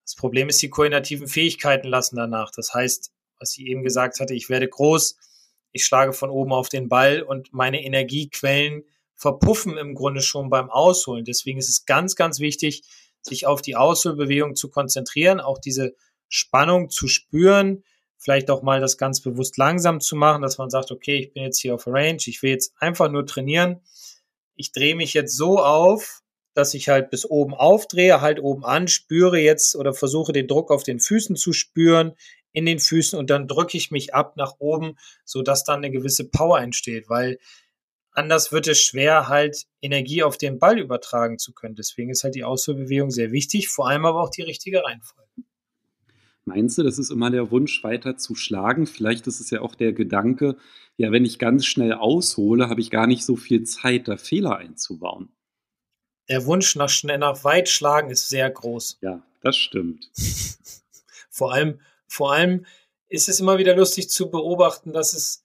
Das 0.04 0.14
Problem 0.14 0.48
ist, 0.48 0.60
die 0.62 0.70
koordinativen 0.70 1.28
Fähigkeiten 1.28 1.88
lassen 1.88 2.16
danach. 2.16 2.50
Das 2.50 2.74
heißt, 2.74 3.12
was 3.38 3.56
ich 3.56 3.66
eben 3.66 3.82
gesagt 3.82 4.18
hatte, 4.18 4.34
ich 4.34 4.48
werde 4.48 4.68
groß, 4.68 5.16
ich 5.72 5.84
schlage 5.84 6.12
von 6.12 6.30
oben 6.30 6.52
auf 6.52 6.68
den 6.68 6.88
Ball 6.88 7.22
und 7.22 7.52
meine 7.52 7.84
Energiequellen 7.84 8.84
verpuffen 9.14 9.76
im 9.76 9.94
Grunde 9.94 10.22
schon 10.22 10.48
beim 10.48 10.70
Ausholen. 10.70 11.24
Deswegen 11.24 11.58
ist 11.58 11.68
es 11.68 11.84
ganz, 11.84 12.16
ganz 12.16 12.40
wichtig, 12.40 12.82
sich 13.22 13.46
auf 13.46 13.62
die 13.62 13.76
Ausholbewegung 13.76 14.54
zu 14.54 14.70
konzentrieren, 14.70 15.40
auch 15.40 15.58
diese 15.58 15.94
Spannung 16.28 16.90
zu 16.90 17.08
spüren, 17.08 17.84
vielleicht 18.16 18.50
auch 18.50 18.62
mal 18.62 18.80
das 18.80 18.98
ganz 18.98 19.20
bewusst 19.20 19.56
langsam 19.56 20.00
zu 20.00 20.14
machen, 20.14 20.42
dass 20.42 20.58
man 20.58 20.70
sagt, 20.70 20.90
okay, 20.90 21.16
ich 21.16 21.32
bin 21.32 21.42
jetzt 21.42 21.58
hier 21.58 21.74
auf 21.74 21.86
Range, 21.86 22.18
ich 22.26 22.42
will 22.42 22.50
jetzt 22.50 22.74
einfach 22.78 23.10
nur 23.10 23.26
trainieren. 23.26 23.80
Ich 24.54 24.72
drehe 24.72 24.94
mich 24.94 25.14
jetzt 25.14 25.36
so 25.36 25.58
auf, 25.58 26.22
dass 26.52 26.74
ich 26.74 26.88
halt 26.88 27.10
bis 27.10 27.24
oben 27.24 27.54
aufdrehe, 27.54 28.20
halt 28.20 28.40
oben 28.40 28.64
an, 28.64 28.88
spüre 28.88 29.38
jetzt 29.38 29.74
oder 29.76 29.94
versuche 29.94 30.32
den 30.32 30.48
Druck 30.48 30.70
auf 30.70 30.82
den 30.82 31.00
Füßen 31.00 31.36
zu 31.36 31.52
spüren, 31.52 32.12
in 32.52 32.66
den 32.66 32.80
Füßen 32.80 33.18
und 33.18 33.30
dann 33.30 33.48
drücke 33.48 33.76
ich 33.76 33.90
mich 33.90 34.14
ab 34.14 34.36
nach 34.36 34.56
oben, 34.58 34.96
so 35.24 35.42
dass 35.42 35.64
dann 35.64 35.78
eine 35.78 35.90
gewisse 35.90 36.28
Power 36.28 36.60
entsteht, 36.60 37.08
weil 37.08 37.38
anders 38.12 38.52
wird 38.52 38.66
es 38.66 38.80
schwer, 38.80 39.28
halt 39.28 39.66
Energie 39.80 40.22
auf 40.22 40.36
den 40.36 40.58
Ball 40.58 40.78
übertragen 40.78 41.38
zu 41.38 41.52
können. 41.52 41.74
Deswegen 41.74 42.10
ist 42.10 42.24
halt 42.24 42.34
die 42.34 42.44
Ausführbewegung 42.44 43.10
sehr 43.10 43.32
wichtig, 43.32 43.68
vor 43.68 43.88
allem 43.88 44.04
aber 44.04 44.22
auch 44.22 44.30
die 44.30 44.42
richtige 44.42 44.84
Reihenfolge. 44.84 45.28
Meinst 46.44 46.78
du, 46.78 46.82
das 46.82 46.98
ist 46.98 47.10
immer 47.10 47.30
der 47.30 47.50
Wunsch, 47.50 47.84
weiter 47.84 48.16
zu 48.16 48.34
schlagen? 48.34 48.86
Vielleicht 48.86 49.26
ist 49.26 49.40
es 49.40 49.50
ja 49.50 49.60
auch 49.60 49.74
der 49.74 49.92
Gedanke, 49.92 50.56
ja, 50.96 51.12
wenn 51.12 51.24
ich 51.24 51.38
ganz 51.38 51.64
schnell 51.64 51.92
aushole, 51.92 52.68
habe 52.68 52.80
ich 52.80 52.90
gar 52.90 53.06
nicht 53.06 53.24
so 53.24 53.36
viel 53.36 53.62
Zeit, 53.64 54.08
da 54.08 54.16
Fehler 54.16 54.56
einzubauen. 54.56 55.32
Der 56.28 56.46
Wunsch 56.46 56.76
nach 56.76 56.88
schnell 56.88 57.18
nach 57.18 57.44
weit 57.44 57.68
schlagen 57.68 58.10
ist 58.10 58.28
sehr 58.28 58.50
groß. 58.50 58.98
Ja, 59.00 59.22
das 59.42 59.56
stimmt. 59.56 60.10
vor 61.30 61.52
allem, 61.52 61.80
vor 62.06 62.32
allem 62.32 62.66
ist 63.08 63.28
es 63.28 63.40
immer 63.40 63.58
wieder 63.58 63.76
lustig 63.76 64.10
zu 64.10 64.30
beobachten, 64.30 64.92
dass 64.92 65.14
es 65.14 65.44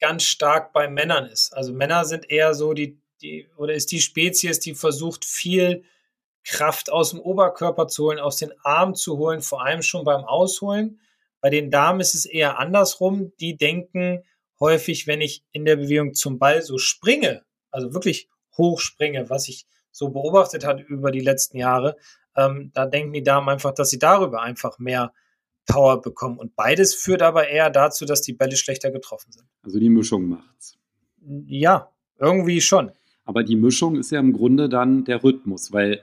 ganz 0.00 0.24
stark 0.24 0.72
bei 0.72 0.88
Männern 0.88 1.26
ist. 1.26 1.52
Also 1.52 1.72
Männer 1.72 2.04
sind 2.04 2.30
eher 2.30 2.54
so 2.54 2.72
die, 2.72 2.98
die 3.20 3.48
oder 3.56 3.74
ist 3.74 3.92
die 3.92 4.00
Spezies, 4.00 4.60
die 4.60 4.74
versucht 4.74 5.24
viel 5.24 5.84
Kraft 6.44 6.90
aus 6.90 7.10
dem 7.10 7.20
Oberkörper 7.20 7.88
zu 7.88 8.04
holen, 8.04 8.18
aus 8.18 8.36
den 8.36 8.52
Armen 8.62 8.94
zu 8.94 9.18
holen, 9.18 9.42
vor 9.42 9.64
allem 9.64 9.82
schon 9.82 10.04
beim 10.04 10.24
Ausholen. 10.24 11.00
Bei 11.40 11.50
den 11.50 11.70
Damen 11.70 12.00
ist 12.00 12.14
es 12.14 12.24
eher 12.24 12.58
andersrum. 12.58 13.32
Die 13.38 13.56
denken 13.56 14.24
häufig, 14.60 15.06
wenn 15.06 15.20
ich 15.20 15.44
in 15.52 15.64
der 15.64 15.76
Bewegung 15.76 16.14
zum 16.14 16.38
Ball 16.38 16.62
so 16.62 16.78
springe, 16.78 17.44
also 17.70 17.92
wirklich 17.92 18.28
hoch 18.56 18.80
springe, 18.80 19.30
was 19.30 19.48
ich 19.48 19.66
so 19.90 20.08
beobachtet 20.10 20.64
hat 20.64 20.80
über 20.80 21.10
die 21.10 21.20
letzten 21.20 21.58
Jahre, 21.58 21.96
ähm, 22.36 22.70
da 22.74 22.86
denken 22.86 23.12
die 23.12 23.22
Damen 23.22 23.48
einfach, 23.48 23.72
dass 23.72 23.90
sie 23.90 23.98
darüber 23.98 24.42
einfach 24.42 24.78
mehr 24.78 25.12
Power 25.68 26.02
bekommen. 26.02 26.38
Und 26.38 26.56
beides 26.56 26.94
führt 26.94 27.22
aber 27.22 27.48
eher 27.48 27.70
dazu, 27.70 28.04
dass 28.04 28.22
die 28.22 28.32
Bälle 28.32 28.56
schlechter 28.56 28.90
getroffen 28.90 29.30
sind. 29.30 29.46
Also 29.62 29.78
die 29.78 29.90
Mischung 29.90 30.28
macht's. 30.28 30.76
Ja, 31.46 31.92
irgendwie 32.18 32.60
schon. 32.60 32.90
Aber 33.24 33.44
die 33.44 33.56
Mischung 33.56 33.96
ist 33.96 34.10
ja 34.10 34.18
im 34.18 34.32
Grunde 34.32 34.68
dann 34.68 35.04
der 35.04 35.22
Rhythmus, 35.22 35.72
weil 35.72 36.00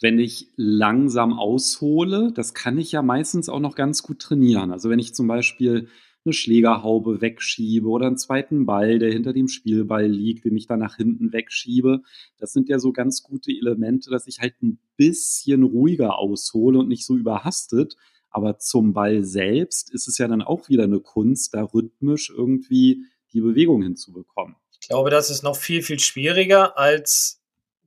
wenn 0.00 0.18
ich 0.18 0.48
langsam 0.56 1.32
aushole, 1.32 2.30
das 2.34 2.52
kann 2.52 2.76
ich 2.78 2.92
ja 2.92 3.02
meistens 3.02 3.48
auch 3.48 3.60
noch 3.60 3.74
ganz 3.74 4.02
gut 4.02 4.20
trainieren. 4.20 4.70
Also 4.70 4.90
wenn 4.90 4.98
ich 4.98 5.14
zum 5.14 5.26
Beispiel 5.26 5.88
eine 6.26 6.32
Schlägerhaube 6.34 7.20
wegschiebe 7.20 7.88
oder 7.88 8.08
einen 8.08 8.18
zweiten 8.18 8.66
Ball, 8.66 8.98
der 8.98 9.12
hinter 9.12 9.32
dem 9.32 9.48
Spielball 9.48 10.06
liegt, 10.06 10.44
den 10.44 10.56
ich 10.56 10.66
dann 10.66 10.80
nach 10.80 10.96
hinten 10.96 11.32
wegschiebe. 11.32 12.02
Das 12.36 12.52
sind 12.52 12.68
ja 12.68 12.78
so 12.78 12.92
ganz 12.92 13.22
gute 13.22 13.52
Elemente, 13.52 14.10
dass 14.10 14.26
ich 14.26 14.40
halt 14.40 14.54
ein 14.62 14.78
bisschen 14.96 15.62
ruhiger 15.62 16.18
aushole 16.18 16.78
und 16.78 16.88
nicht 16.88 17.06
so 17.06 17.16
überhastet. 17.16 17.96
Aber 18.30 18.58
zum 18.58 18.92
Ball 18.92 19.24
selbst 19.24 19.92
ist 19.92 20.08
es 20.08 20.18
ja 20.18 20.28
dann 20.28 20.42
auch 20.42 20.68
wieder 20.68 20.84
eine 20.84 21.00
Kunst, 21.00 21.54
da 21.54 21.62
rhythmisch 21.62 22.30
irgendwie 22.30 23.06
die 23.32 23.40
Bewegung 23.40 23.82
hinzubekommen. 23.82 24.56
Ich 24.80 24.88
glaube, 24.88 25.10
das 25.10 25.30
ist 25.30 25.42
noch 25.42 25.56
viel, 25.56 25.82
viel 25.82 25.98
schwieriger 25.98 26.78
als 26.78 27.40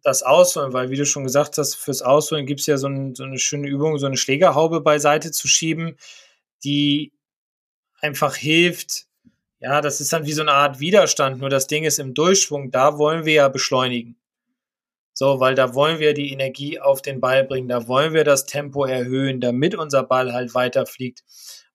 das 0.04 0.24
Ausholen, 0.24 0.74
weil 0.74 0.90
wie 0.90 0.98
du 0.98 1.06
schon 1.06 1.24
gesagt 1.24 1.58
hast, 1.58 1.76
fürs 1.76 2.02
Ausholen 2.02 2.46
gibt 2.46 2.62
es 2.62 2.66
ja 2.66 2.78
so, 2.78 2.88
ein, 2.88 3.16
so, 3.16 3.24
eine 3.24 3.38
schöne 3.38 3.68
Übung, 3.68 3.98
so 3.98 4.06
eine 4.06 4.18
Schlägerhaube 4.18 4.82
beiseite 4.82 5.32
zu 5.32 5.48
schieben, 5.48 5.98
die 6.64 7.12
einfach 8.02 8.36
hilft. 8.36 9.08
Ja, 9.60 9.82
das 9.82 10.00
ist 10.00 10.14
dann 10.14 10.26
wie 10.26 10.34
so 10.34 10.42
eine 10.42 10.54
Art 10.54 10.80
Widerstand, 10.80 11.40
nur 11.40 11.50
das 11.50 11.68
Ding 11.68 11.84
ist 11.84 12.00
im 12.00 12.14
Durchschwung, 12.14 12.72
da 12.72 12.98
wollen 12.98 13.26
wir 13.26 13.34
ja 13.34 13.50
beschleunigen. 13.50 14.16
So, 15.20 15.42
weil 15.42 15.54
da 15.54 15.76
wollen 15.76 16.00
wir 16.00 16.14
die 16.14 16.32
Energie 16.32 16.80
auf 16.80 17.02
den 17.02 17.20
Ball 17.20 17.44
bringen, 17.44 17.68
da 17.68 17.90
wollen 17.90 18.14
wir 18.14 18.24
das 18.24 18.46
Tempo 18.46 18.86
erhöhen, 18.86 19.42
damit 19.42 19.76
unser 19.76 20.02
Ball 20.02 20.32
halt 20.32 20.56
weiterfliegt. 20.56 21.26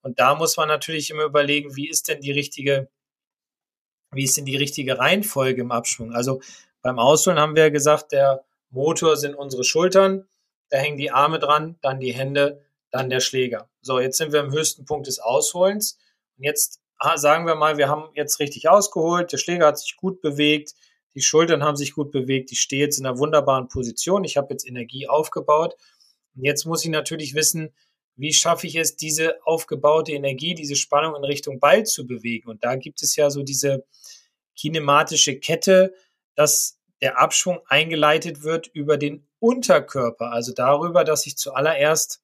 Und 0.00 0.18
da 0.18 0.34
muss 0.34 0.56
man 0.56 0.66
natürlich 0.66 1.10
immer 1.10 1.24
überlegen, 1.24 1.76
wie 1.76 1.86
ist 1.86 2.08
denn 2.08 2.22
die 2.22 2.32
richtige, 2.32 2.88
wie 4.12 4.24
ist 4.24 4.38
denn 4.38 4.46
die 4.46 4.56
richtige 4.56 4.98
Reihenfolge 4.98 5.60
im 5.60 5.72
Abschwung? 5.72 6.14
Also 6.14 6.40
beim 6.80 6.98
Ausholen 6.98 7.38
haben 7.38 7.54
wir 7.54 7.70
gesagt, 7.70 8.12
der 8.12 8.46
Motor 8.70 9.18
sind 9.18 9.34
unsere 9.34 9.62
Schultern, 9.62 10.26
da 10.70 10.78
hängen 10.78 10.96
die 10.96 11.10
Arme 11.10 11.38
dran, 11.38 11.76
dann 11.82 12.00
die 12.00 12.14
Hände, 12.14 12.64
dann 12.90 13.10
der 13.10 13.20
Schläger. 13.20 13.68
So, 13.82 14.00
jetzt 14.00 14.16
sind 14.16 14.32
wir 14.32 14.40
im 14.40 14.52
höchsten 14.52 14.86
Punkt 14.86 15.06
des 15.06 15.18
Ausholens. 15.18 15.98
Und 16.38 16.44
jetzt 16.44 16.80
ah, 16.96 17.18
sagen 17.18 17.46
wir 17.46 17.56
mal, 17.56 17.76
wir 17.76 17.90
haben 17.90 18.08
jetzt 18.14 18.40
richtig 18.40 18.70
ausgeholt, 18.70 19.32
der 19.32 19.36
Schläger 19.36 19.66
hat 19.66 19.78
sich 19.78 19.96
gut 19.96 20.22
bewegt, 20.22 20.72
die 21.14 21.22
Schultern 21.22 21.62
haben 21.62 21.76
sich 21.76 21.94
gut 21.94 22.10
bewegt, 22.10 22.50
ich 22.52 22.60
stehe 22.60 22.84
jetzt 22.84 22.98
in 22.98 23.06
einer 23.06 23.18
wunderbaren 23.18 23.68
Position, 23.68 24.24
ich 24.24 24.36
habe 24.36 24.48
jetzt 24.50 24.66
Energie 24.66 25.08
aufgebaut. 25.08 25.76
Und 26.34 26.44
jetzt 26.44 26.64
muss 26.64 26.84
ich 26.84 26.90
natürlich 26.90 27.34
wissen, 27.34 27.72
wie 28.16 28.32
schaffe 28.32 28.66
ich 28.66 28.76
es, 28.76 28.96
diese 28.96 29.44
aufgebaute 29.44 30.12
Energie, 30.12 30.54
diese 30.54 30.76
Spannung 30.76 31.16
in 31.16 31.24
Richtung 31.24 31.60
Ball 31.60 31.84
zu 31.84 32.06
bewegen. 32.06 32.48
Und 32.48 32.64
da 32.64 32.76
gibt 32.76 33.02
es 33.02 33.16
ja 33.16 33.30
so 33.30 33.42
diese 33.42 33.84
kinematische 34.56 35.38
Kette, 35.38 35.94
dass 36.34 36.78
der 37.00 37.18
Abschwung 37.18 37.60
eingeleitet 37.66 38.42
wird 38.42 38.68
über 38.68 38.96
den 38.96 39.26
Unterkörper, 39.38 40.32
also 40.32 40.52
darüber, 40.52 41.04
dass 41.04 41.26
ich 41.26 41.36
zuallererst 41.36 42.22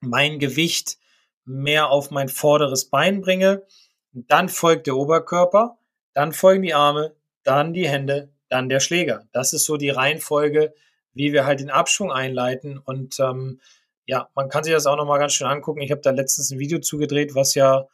mein 0.00 0.38
Gewicht 0.38 0.98
mehr 1.44 1.88
auf 1.88 2.10
mein 2.10 2.28
vorderes 2.28 2.90
Bein 2.90 3.20
bringe, 3.20 3.64
dann 4.12 4.48
folgt 4.48 4.86
der 4.86 4.96
Oberkörper, 4.96 5.78
dann 6.12 6.32
folgen 6.32 6.62
die 6.62 6.74
Arme, 6.74 7.16
dann 7.42 7.72
die 7.72 7.88
Hände, 7.88 8.32
dann 8.48 8.68
der 8.68 8.80
Schläger. 8.80 9.26
Das 9.32 9.52
ist 9.52 9.64
so 9.64 9.76
die 9.76 9.90
Reihenfolge, 9.90 10.74
wie 11.12 11.32
wir 11.32 11.46
halt 11.46 11.60
den 11.60 11.70
Abschwung 11.70 12.12
einleiten. 12.12 12.78
Und 12.78 13.18
ähm, 13.20 13.60
ja, 14.06 14.28
man 14.34 14.48
kann 14.48 14.64
sich 14.64 14.72
das 14.72 14.86
auch 14.86 14.96
nochmal 14.96 15.18
ganz 15.18 15.34
schön 15.34 15.46
angucken. 15.46 15.80
Ich 15.80 15.90
habe 15.90 16.00
da 16.00 16.10
letztens 16.10 16.50
ein 16.50 16.58
Video 16.58 16.78
zugedreht, 16.78 17.34
was 17.34 17.54
ja 17.54 17.86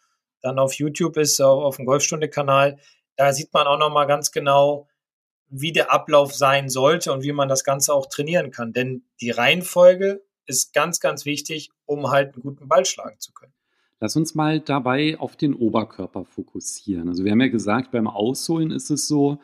dann 0.42 0.58
auf 0.58 0.74
YouTube 0.74 1.16
ist, 1.16 1.40
auf 1.40 1.76
dem 1.76 1.86
Golfstunde-Kanal. 1.86 2.78
Da 3.16 3.32
sieht 3.32 3.52
man 3.52 3.66
auch 3.66 3.78
nochmal 3.78 4.06
ganz 4.06 4.30
genau, 4.30 4.88
wie 5.48 5.72
der 5.72 5.92
Ablauf 5.92 6.34
sein 6.34 6.68
sollte 6.68 7.12
und 7.12 7.22
wie 7.22 7.32
man 7.32 7.48
das 7.48 7.64
Ganze 7.64 7.94
auch 7.94 8.06
trainieren 8.06 8.50
kann. 8.50 8.72
Denn 8.72 9.04
die 9.20 9.30
Reihenfolge 9.30 10.22
ist 10.46 10.74
ganz, 10.74 11.00
ganz 11.00 11.24
wichtig, 11.24 11.70
um 11.86 12.10
halt 12.10 12.34
einen 12.34 12.42
guten 12.42 12.68
Ball 12.68 12.84
schlagen 12.84 13.18
zu 13.18 13.32
können. 13.32 13.53
Lass 14.04 14.16
uns 14.16 14.34
mal 14.34 14.60
dabei 14.60 15.18
auf 15.18 15.34
den 15.34 15.54
Oberkörper 15.54 16.26
fokussieren. 16.26 17.08
Also 17.08 17.24
wir 17.24 17.32
haben 17.32 17.40
ja 17.40 17.48
gesagt, 17.48 17.90
beim 17.90 18.06
Ausholen 18.06 18.70
ist 18.70 18.90
es 18.90 19.08
so, 19.08 19.38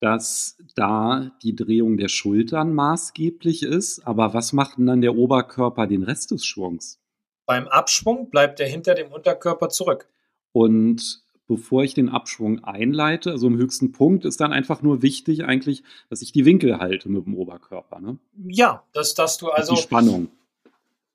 dass 0.00 0.56
da 0.74 1.30
die 1.42 1.54
Drehung 1.54 1.98
der 1.98 2.08
Schultern 2.08 2.72
maßgeblich 2.72 3.64
ist. 3.64 4.06
Aber 4.06 4.32
was 4.32 4.54
macht 4.54 4.78
denn 4.78 4.86
dann 4.86 5.02
der 5.02 5.14
Oberkörper 5.14 5.86
den 5.86 6.04
Rest 6.04 6.30
des 6.30 6.46
Schwungs? 6.46 6.98
Beim 7.44 7.68
Abschwung 7.68 8.30
bleibt 8.30 8.60
er 8.60 8.66
hinter 8.66 8.94
dem 8.94 9.12
Unterkörper 9.12 9.68
zurück. 9.68 10.08
Und 10.52 11.22
bevor 11.46 11.84
ich 11.84 11.92
den 11.92 12.08
Abschwung 12.08 12.64
einleite. 12.64 13.30
Also 13.32 13.46
im 13.46 13.58
höchsten 13.58 13.92
Punkt 13.92 14.24
ist 14.24 14.40
dann 14.40 14.54
einfach 14.54 14.80
nur 14.80 15.02
wichtig 15.02 15.44
eigentlich, 15.44 15.82
dass 16.08 16.22
ich 16.22 16.32
die 16.32 16.46
Winkel 16.46 16.78
halte 16.78 17.10
mit 17.10 17.26
dem 17.26 17.36
Oberkörper. 17.36 18.00
Ne? 18.00 18.16
Ja, 18.46 18.84
dass, 18.94 19.12
dass 19.12 19.36
du 19.36 19.50
also. 19.50 19.74
Die 19.74 19.82
Spannung. 19.82 20.28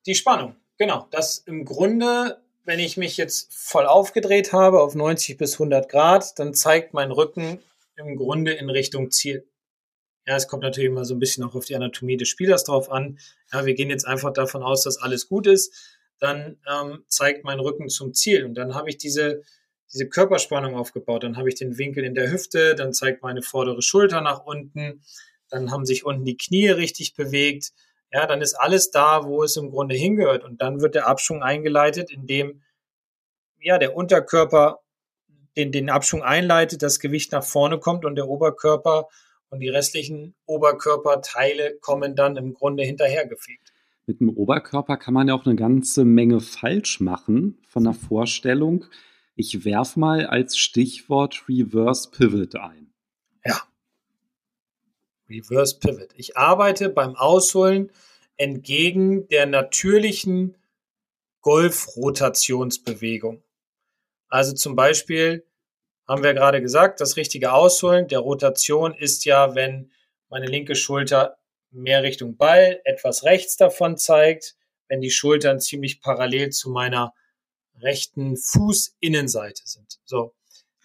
Die 0.06 0.13
Spannung, 0.13 0.56
genau. 0.77 1.08
Das 1.10 1.39
im 1.39 1.65
Grunde, 1.65 2.38
wenn 2.65 2.80
ich 2.80 2.97
mich 2.97 3.17
jetzt 3.17 3.54
voll 3.54 3.86
aufgedreht 3.86 4.54
habe 4.54 4.82
auf 4.82 4.95
90 4.95 5.38
bis 5.38 5.54
100 5.54 5.89
Grad, 5.89 6.39
dann 6.39 6.54
zeigt 6.54 6.93
mein 6.93 7.12
Rücken 7.12 7.60
im 7.95 8.15
Grunde 8.15 8.54
in 8.54 8.69
Richtung 8.69 9.12
Ziel. 9.12 9.45
Ja, 10.26 10.38
es 10.38 10.47
kommt 10.47 10.63
natürlich 10.63 10.89
immer 10.89 11.04
so 11.04 11.13
ein 11.13 11.19
bisschen 11.19 11.43
auch 11.43 11.54
auf 11.56 11.65
die 11.65 11.76
Anatomie 11.76 12.15
des 12.15 12.30
Spielers 12.30 12.63
drauf 12.63 12.89
an. 12.89 13.19
Ja, 13.52 13.65
wir 13.65 13.73
gehen 13.73 13.89
jetzt 13.89 14.08
einfach 14.08 14.32
davon 14.32 14.63
aus, 14.63 14.84
dass 14.84 14.97
alles 14.97 15.28
gut 15.28 15.47
ist. 15.47 15.73
Dann 16.19 16.58
ähm, 16.71 17.04
zeigt 17.08 17.43
mein 17.43 17.60
Rücken 17.60 17.89
zum 17.89 18.13
Ziel 18.13 18.45
und 18.45 18.56
dann 18.56 18.73
habe 18.73 18.89
ich 18.89 18.97
diese, 18.97 19.43
diese 19.91 20.08
Körperspannung 20.08 20.76
aufgebaut. 20.76 21.23
Dann 21.23 21.36
habe 21.36 21.49
ich 21.49 21.56
den 21.56 21.78
Winkel 21.78 22.06
in 22.06 22.15
der 22.15 22.32
Hüfte, 22.32 22.76
dann 22.76 22.93
zeigt 22.93 23.21
meine 23.21 23.41
vordere 23.41 23.82
Schulter 23.82 24.21
nach 24.21 24.45
unten, 24.45 25.04
dann 25.49 25.71
haben 25.71 25.86
sich 25.86 26.06
unten 26.06 26.23
die 26.23 26.38
Knie 26.38 26.69
richtig 26.69 27.15
bewegt. 27.15 27.73
Ja, 28.13 28.28
dann 28.28 28.41
ist 28.41 28.54
alles 28.54 28.91
da, 28.91 29.26
wo 29.26 29.43
es 29.43 29.58
im 29.58 29.71
Grunde 29.71 29.95
hingehört. 29.95 30.43
Und 30.43 30.62
dann 30.62 30.82
wird 30.82 30.93
der 30.93 31.08
Abschwung 31.08 31.41
eingeleitet, 31.41 32.12
indem 32.12 32.62
ja 33.60 33.80
der 33.80 33.95
Unterkörper 33.95 34.80
den, 35.58 35.71
den 35.71 35.89
Abschwung 35.89 36.21
einleitet, 36.21 36.84
das 36.84 36.99
Gewicht 36.99 37.32
nach 37.32 37.43
vorne 37.43 37.80
kommt 37.80 38.06
und 38.06 38.15
der 38.15 38.28
Oberkörper 38.28 39.08
und 39.49 39.62
die 39.62 39.69
restlichen 39.69 40.36
Oberkörperteile 40.45 41.78
kommen 41.80 42.15
dann 42.15 42.38
im 42.38 42.54
Grunde 42.54 42.84
hinterhergefegt. 42.84 43.73
Mit 44.06 44.19
dem 44.19 44.30
Oberkörper 44.30 44.97
kann 44.97 45.13
man 45.13 45.28
ja 45.28 45.34
auch 45.34 45.45
eine 45.45 45.56
ganze 45.56 46.06
Menge 46.06 46.39
falsch 46.39 46.99
machen 46.99 47.58
von 47.67 47.84
der 47.84 47.93
Vorstellung. 47.93 48.86
Ich 49.36 49.65
werf 49.65 49.95
mal 49.95 50.28
als 50.28 50.58
Stichwort 50.58 51.45
Reverse 51.47 52.12
Pivot 52.12 52.56
ein. 52.56 52.83
Reverse 55.38 55.80
Pivot. 55.80 56.10
Ich 56.15 56.38
arbeite 56.38 56.89
beim 56.89 57.15
Ausholen 57.15 57.91
entgegen 58.38 59.28
der 59.28 59.46
natürlichen 59.46 60.56
Golfrotationsbewegung. 61.41 63.43
Also 64.30 64.54
zum 64.54 64.76
Beispiel 64.76 65.46
haben 66.08 66.24
wir 66.24 66.34
gerade 66.34 66.62
gesagt, 66.62 67.02
das 67.02 67.17
richtige 67.17 67.54
Ausholen 67.54 68.08
der 68.08 68.19
Rotation 68.19 68.93
ist 68.93 69.26
ja, 69.26 69.56
wenn 69.56 69.91
meine 70.30 70.48
linke 70.48 70.76
Schulter 70.76 71.38
mehr 71.72 72.04
Richtung 72.04 72.38
Ball, 72.38 72.82
etwas 72.84 73.24
rechts 73.24 73.58
davon 73.58 73.98
zeigt, 73.98 74.56
wenn 74.88 75.02
die 75.02 75.12
Schultern 75.12 75.60
ziemlich 75.60 76.02
parallel 76.02 76.52
zu 76.52 76.69
meiner 76.69 77.13
rechten 77.80 78.38
Fußinnenseite 78.38 79.63
sind. 79.65 80.00
So, 80.06 80.34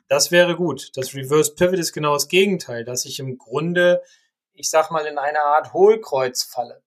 das 0.09 0.31
wäre 0.31 0.57
gut. 0.57 0.91
Das 0.95 1.15
Reverse 1.15 1.55
Pivot 1.55 1.79
ist 1.79 1.93
genau 1.93 2.15
das 2.15 2.29
Gegenteil, 2.29 2.85
dass 2.85 3.05
ich 3.05 3.21
im 3.21 3.39
Grunde, 3.39 4.03
ich 4.59 4.71
sag 4.71 4.91
mal, 4.91 5.07
in 5.07 5.19
eine 5.19 5.43
Art 5.43 5.73
Hohlkreuz 5.73 6.43
falle, 6.43 6.83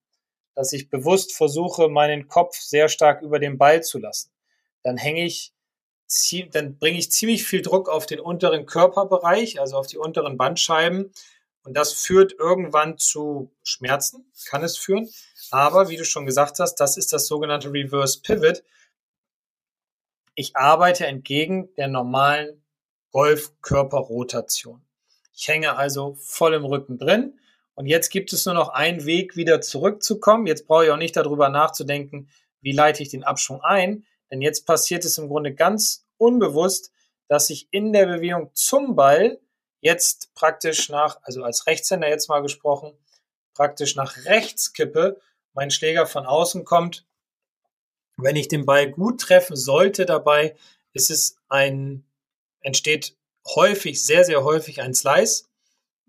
dass 0.54 0.72
ich 0.72 0.90
bewusst 0.90 1.34
versuche, 1.34 1.88
meinen 1.88 2.28
Kopf 2.28 2.56
sehr 2.56 2.88
stark 2.88 3.22
über 3.22 3.38
den 3.38 3.58
Ball 3.58 3.82
zu 3.82 3.98
lassen. 3.98 4.30
Dann 4.82 4.96
hänge 4.96 5.24
ich 5.24 5.52
dann 6.50 6.76
bringe 6.76 6.98
ich 6.98 7.10
ziemlich 7.10 7.44
viel 7.44 7.62
Druck 7.62 7.88
auf 7.88 8.04
den 8.04 8.20
unteren 8.20 8.66
Körperbereich, 8.66 9.58
also 9.60 9.78
auf 9.78 9.86
die 9.86 9.96
unteren 9.96 10.36
Bandscheiben. 10.36 11.10
Und 11.64 11.74
das 11.74 11.94
führt 11.94 12.32
irgendwann 12.32 12.98
zu 12.98 13.50
Schmerzen, 13.62 14.30
kann 14.44 14.62
es 14.62 14.76
führen. 14.76 15.08
Aber 15.50 15.88
wie 15.88 15.96
du 15.96 16.04
schon 16.04 16.26
gesagt 16.26 16.58
hast, 16.58 16.76
das 16.76 16.98
ist 16.98 17.14
das 17.14 17.26
sogenannte 17.26 17.72
Reverse 17.72 18.20
Pivot. 18.20 18.62
Ich 20.34 20.54
arbeite 20.56 21.06
entgegen 21.06 21.74
der 21.76 21.88
normalen 21.88 22.62
Golfkörperrotation. 23.12 24.84
Ich 25.34 25.48
hänge 25.48 25.76
also 25.76 26.14
voll 26.20 26.54
im 26.54 26.64
Rücken 26.64 26.98
drin. 26.98 27.38
Und 27.74 27.86
jetzt 27.86 28.10
gibt 28.10 28.32
es 28.32 28.44
nur 28.44 28.54
noch 28.54 28.68
einen 28.68 29.06
Weg, 29.06 29.36
wieder 29.36 29.60
zurückzukommen. 29.60 30.46
Jetzt 30.46 30.66
brauche 30.66 30.84
ich 30.84 30.90
auch 30.90 30.96
nicht 30.96 31.16
darüber 31.16 31.48
nachzudenken, 31.48 32.28
wie 32.60 32.72
leite 32.72 33.02
ich 33.02 33.08
den 33.08 33.24
Abschwung 33.24 33.62
ein. 33.62 34.04
Denn 34.30 34.42
jetzt 34.42 34.66
passiert 34.66 35.04
es 35.04 35.18
im 35.18 35.28
Grunde 35.28 35.54
ganz 35.54 36.06
unbewusst, 36.16 36.92
dass 37.28 37.50
ich 37.50 37.68
in 37.70 37.92
der 37.92 38.06
Bewegung 38.06 38.50
zum 38.54 38.94
Ball 38.94 39.40
jetzt 39.80 40.34
praktisch 40.34 40.88
nach, 40.88 41.18
also 41.22 41.42
als 41.42 41.66
Rechtshänder 41.66 42.08
jetzt 42.08 42.28
mal 42.28 42.40
gesprochen, 42.40 42.96
praktisch 43.54 43.96
nach 43.96 44.24
rechts 44.24 44.72
kippe, 44.72 45.20
mein 45.52 45.70
Schläger 45.70 46.06
von 46.06 46.26
außen 46.26 46.64
kommt. 46.64 47.06
Wenn 48.16 48.36
ich 48.36 48.48
den 48.48 48.66
Ball 48.66 48.90
gut 48.90 49.20
treffen 49.20 49.56
sollte 49.56 50.06
dabei, 50.06 50.56
ist 50.92 51.10
es 51.10 51.36
ein, 51.48 52.04
entsteht 52.60 53.16
häufig, 53.54 54.02
sehr, 54.02 54.24
sehr 54.24 54.44
häufig 54.44 54.80
ein 54.80 54.94
Slice. 54.94 55.46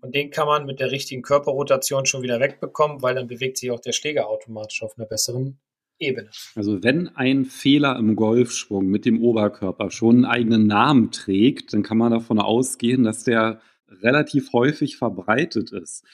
Und 0.04 0.14
den 0.14 0.30
kann 0.30 0.46
man 0.46 0.66
mit 0.66 0.80
der 0.80 0.90
richtigen 0.90 1.22
Körperrotation 1.22 2.04
schon 2.04 2.20
wieder 2.20 2.38
wegbekommen, 2.38 3.00
weil 3.00 3.14
dann 3.14 3.26
bewegt 3.26 3.56
sich 3.56 3.70
auch 3.70 3.80
der 3.80 3.92
Schläger 3.92 4.28
automatisch 4.28 4.82
auf 4.82 4.98
einer 4.98 5.06
besseren 5.06 5.58
Ebene. 5.98 6.28
Also 6.54 6.82
wenn 6.82 7.08
ein 7.16 7.46
Fehler 7.46 7.96
im 7.96 8.14
Golfschwung 8.14 8.84
mit 8.84 9.06
dem 9.06 9.22
Oberkörper 9.22 9.90
schon 9.90 10.16
einen 10.16 10.24
eigenen 10.26 10.66
Namen 10.66 11.10
trägt, 11.10 11.72
dann 11.72 11.82
kann 11.82 11.96
man 11.96 12.12
davon 12.12 12.38
ausgehen, 12.38 13.02
dass 13.02 13.24
der 13.24 13.62
relativ 13.88 14.52
häufig 14.52 14.98
verbreitet 14.98 15.72
ist. 15.72 16.04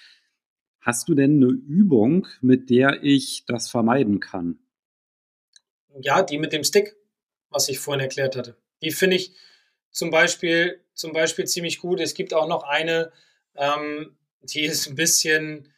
Hast 0.81 1.09
du 1.09 1.17
denn 1.17 1.43
eine 1.43 1.51
Übung, 1.51 2.29
mit 2.41 2.71
der 2.71 3.03
ich 3.03 3.43
das 3.49 3.69
vermeiden 3.69 4.21
kann? 4.21 4.61
Ja, 6.01 6.23
die 6.23 6.39
mit 6.39 6.53
dem 6.53 6.63
Stick, 6.63 6.95
was 7.49 7.69
ich 7.69 7.81
vorhin 7.81 8.01
erklärt 8.01 8.37
hatte. 8.37 8.57
Die 8.83 8.93
finde 8.93 9.17
ich 9.17 9.35
zum 9.91 10.13
Beispiel, 10.13 10.79
zum 10.95 11.13
Beispiel 11.13 11.47
ziemlich 11.47 11.81
gut. 11.81 11.99
Es 11.99 12.15
gibt 12.15 12.33
auch 12.35 12.47
noch 12.47 12.63
eine, 12.63 13.11
ähm, 13.57 14.17
die 14.43 14.65
ist 14.65 14.89
ein 14.89 14.95
bisschen, 14.95 15.73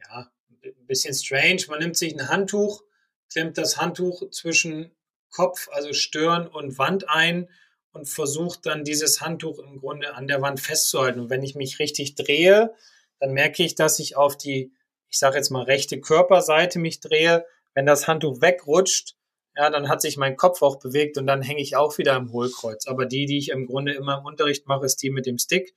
ja, 0.00 0.30
ein 0.62 0.86
bisschen 0.86 1.14
strange. 1.14 1.62
Man 1.68 1.80
nimmt 1.80 1.96
sich 1.96 2.14
ein 2.14 2.28
Handtuch, 2.28 2.82
klemmt 3.30 3.58
das 3.58 3.78
Handtuch 3.78 4.30
zwischen 4.30 4.90
Kopf, 5.30 5.68
also 5.72 5.92
Stirn 5.92 6.46
und 6.46 6.78
Wand 6.78 7.08
ein 7.08 7.48
und 7.92 8.08
versucht 8.08 8.66
dann 8.66 8.84
dieses 8.84 9.20
Handtuch 9.20 9.58
im 9.58 9.80
Grunde 9.80 10.14
an 10.14 10.26
der 10.26 10.42
Wand 10.42 10.60
festzuhalten. 10.60 11.20
Und 11.20 11.30
wenn 11.30 11.42
ich 11.42 11.54
mich 11.54 11.78
richtig 11.78 12.14
drehe, 12.14 12.74
dann 13.20 13.32
merke 13.32 13.62
ich, 13.62 13.74
dass 13.74 13.98
ich 13.98 14.16
auf 14.16 14.36
die, 14.36 14.72
ich 15.08 15.18
sage 15.18 15.36
jetzt 15.36 15.50
mal 15.50 15.62
rechte 15.62 16.00
Körperseite 16.00 16.78
mich 16.78 17.00
drehe. 17.00 17.46
Wenn 17.72 17.86
das 17.86 18.06
Handtuch 18.06 18.40
wegrutscht, 18.40 19.16
ja, 19.56 19.70
dann 19.70 19.88
hat 19.88 20.00
sich 20.00 20.16
mein 20.16 20.36
Kopf 20.36 20.62
auch 20.62 20.80
bewegt 20.80 21.16
und 21.16 21.26
dann 21.26 21.42
hänge 21.42 21.60
ich 21.60 21.76
auch 21.76 21.98
wieder 21.98 22.16
im 22.16 22.32
Hohlkreuz. 22.32 22.86
Aber 22.86 23.06
die, 23.06 23.26
die 23.26 23.38
ich 23.38 23.50
im 23.50 23.66
Grunde 23.66 23.94
immer 23.94 24.18
im 24.18 24.24
Unterricht 24.24 24.66
mache, 24.66 24.86
ist 24.86 25.02
die 25.02 25.10
mit 25.10 25.26
dem 25.26 25.38
Stick, 25.38 25.74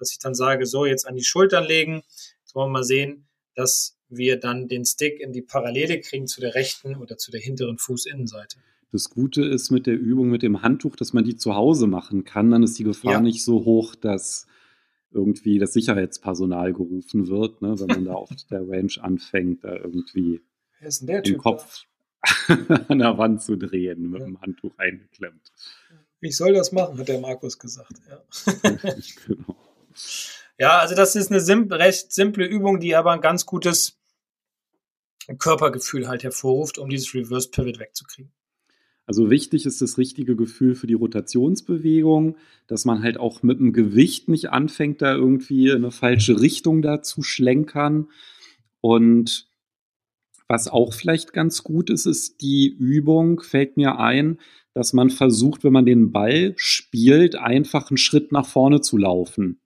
dass 0.00 0.12
ich 0.12 0.18
dann 0.18 0.34
sage, 0.34 0.66
so 0.66 0.86
jetzt 0.86 1.06
an 1.06 1.14
die 1.14 1.24
Schultern 1.24 1.64
legen. 1.64 2.02
Jetzt 2.40 2.54
wollen 2.54 2.68
wir 2.68 2.78
mal 2.78 2.84
sehen, 2.84 3.28
dass 3.54 3.96
wir 4.08 4.38
dann 4.38 4.68
den 4.68 4.84
Stick 4.84 5.20
in 5.20 5.32
die 5.32 5.42
Parallele 5.42 6.00
kriegen 6.00 6.26
zu 6.26 6.40
der 6.40 6.54
rechten 6.54 6.96
oder 6.96 7.16
zu 7.16 7.30
der 7.30 7.40
hinteren 7.40 7.78
Fußinnenseite. 7.78 8.58
Das 8.92 9.08
Gute 9.08 9.44
ist 9.44 9.70
mit 9.70 9.86
der 9.86 9.96
Übung 9.96 10.30
mit 10.30 10.42
dem 10.42 10.62
Handtuch, 10.62 10.96
dass 10.96 11.12
man 11.12 11.24
die 11.24 11.36
zu 11.36 11.54
Hause 11.54 11.86
machen 11.86 12.24
kann. 12.24 12.50
Dann 12.50 12.64
ist 12.64 12.78
die 12.78 12.84
Gefahr 12.84 13.12
ja. 13.12 13.20
nicht 13.20 13.44
so 13.44 13.64
hoch, 13.64 13.94
dass 13.94 14.48
irgendwie 15.12 15.58
das 15.58 15.72
Sicherheitspersonal 15.72 16.72
gerufen 16.72 17.28
wird, 17.28 17.62
ne, 17.62 17.78
wenn 17.78 17.86
man 17.86 18.04
da 18.06 18.14
auf 18.14 18.30
der 18.50 18.68
Range 18.68 18.92
anfängt, 19.00 19.64
da 19.64 19.76
irgendwie 19.76 20.40
den 20.80 21.22
typ 21.22 21.38
Kopf 21.38 21.84
an 22.88 22.98
der 22.98 23.18
Wand 23.18 23.42
zu 23.42 23.56
drehen, 23.56 24.10
mit 24.10 24.20
ja. 24.20 24.26
dem 24.26 24.40
Handtuch 24.40 24.76
eingeklemmt. 24.78 25.52
Ich 26.20 26.36
soll 26.36 26.52
das 26.52 26.72
machen, 26.72 26.98
hat 26.98 27.08
der 27.08 27.20
Markus 27.20 27.58
gesagt. 27.58 27.94
Ja. 28.08 28.22
genau. 29.26 29.56
Ja, 30.58 30.78
also 30.78 30.94
das 30.94 31.16
ist 31.16 31.30
eine 31.30 31.40
sim 31.40 31.70
recht 31.70 32.12
simple 32.12 32.46
Übung, 32.46 32.80
die 32.80 32.94
aber 32.94 33.12
ein 33.12 33.20
ganz 33.20 33.46
gutes 33.46 33.98
Körpergefühl 35.38 36.08
halt 36.08 36.22
hervorruft, 36.22 36.78
um 36.78 36.88
dieses 36.88 37.14
Reverse 37.14 37.50
Pivot 37.50 37.78
wegzukriegen. 37.78 38.32
Also 39.06 39.28
wichtig 39.28 39.66
ist 39.66 39.82
das 39.82 39.98
richtige 39.98 40.36
Gefühl 40.36 40.76
für 40.76 40.86
die 40.86 40.94
Rotationsbewegung, 40.94 42.36
dass 42.68 42.84
man 42.84 43.02
halt 43.02 43.18
auch 43.18 43.42
mit 43.42 43.58
dem 43.58 43.72
Gewicht 43.72 44.28
nicht 44.28 44.50
anfängt, 44.50 45.02
da 45.02 45.14
irgendwie 45.14 45.68
in 45.68 45.78
eine 45.78 45.90
falsche 45.90 46.40
Richtung 46.40 46.80
da 46.80 47.02
zu 47.02 47.22
schlenkern. 47.22 48.08
Und 48.80 49.48
was 50.46 50.68
auch 50.68 50.92
vielleicht 50.92 51.32
ganz 51.32 51.64
gut 51.64 51.90
ist, 51.90 52.06
ist 52.06 52.40
die 52.40 52.68
Übung, 52.68 53.40
fällt 53.40 53.76
mir 53.76 53.98
ein, 53.98 54.38
dass 54.74 54.92
man 54.92 55.10
versucht, 55.10 55.64
wenn 55.64 55.72
man 55.72 55.86
den 55.86 56.12
Ball 56.12 56.54
spielt, 56.56 57.34
einfach 57.34 57.90
einen 57.90 57.98
Schritt 57.98 58.30
nach 58.30 58.46
vorne 58.46 58.80
zu 58.80 58.96
laufen. 58.96 59.60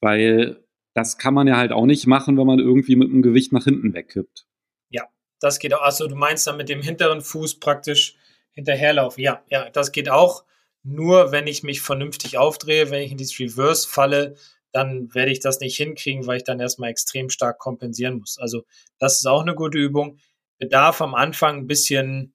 Weil 0.00 0.64
das 0.94 1.18
kann 1.18 1.34
man 1.34 1.46
ja 1.46 1.56
halt 1.56 1.72
auch 1.72 1.86
nicht 1.86 2.06
machen, 2.06 2.36
wenn 2.36 2.46
man 2.46 2.58
irgendwie 2.58 2.96
mit 2.96 3.08
dem 3.08 3.22
Gewicht 3.22 3.52
nach 3.52 3.64
hinten 3.64 3.94
wegkippt. 3.94 4.46
Ja, 4.88 5.04
das 5.40 5.58
geht 5.58 5.74
auch. 5.74 5.82
Also 5.82 6.08
du 6.08 6.16
meinst 6.16 6.46
dann 6.46 6.56
mit 6.56 6.68
dem 6.68 6.82
hinteren 6.82 7.20
Fuß 7.20 7.60
praktisch 7.60 8.16
hinterherlaufen. 8.52 9.22
Ja, 9.22 9.42
ja, 9.48 9.70
das 9.70 9.92
geht 9.92 10.10
auch. 10.10 10.44
Nur 10.82 11.30
wenn 11.30 11.46
ich 11.46 11.62
mich 11.62 11.80
vernünftig 11.80 12.38
aufdrehe, 12.38 12.90
wenn 12.90 13.02
ich 13.02 13.12
in 13.12 13.18
dieses 13.18 13.38
Reverse 13.38 13.88
falle, 13.88 14.36
dann 14.72 15.12
werde 15.14 15.32
ich 15.32 15.40
das 15.40 15.60
nicht 15.60 15.76
hinkriegen, 15.76 16.26
weil 16.26 16.38
ich 16.38 16.44
dann 16.44 16.60
erstmal 16.60 16.90
extrem 16.90 17.28
stark 17.28 17.58
kompensieren 17.58 18.18
muss. 18.18 18.38
Also 18.38 18.64
das 18.98 19.16
ist 19.18 19.26
auch 19.26 19.42
eine 19.42 19.54
gute 19.54 19.78
Übung. 19.78 20.18
Bedarf 20.58 21.00
am 21.00 21.14
Anfang 21.14 21.58
ein 21.58 21.66
bisschen 21.66 22.34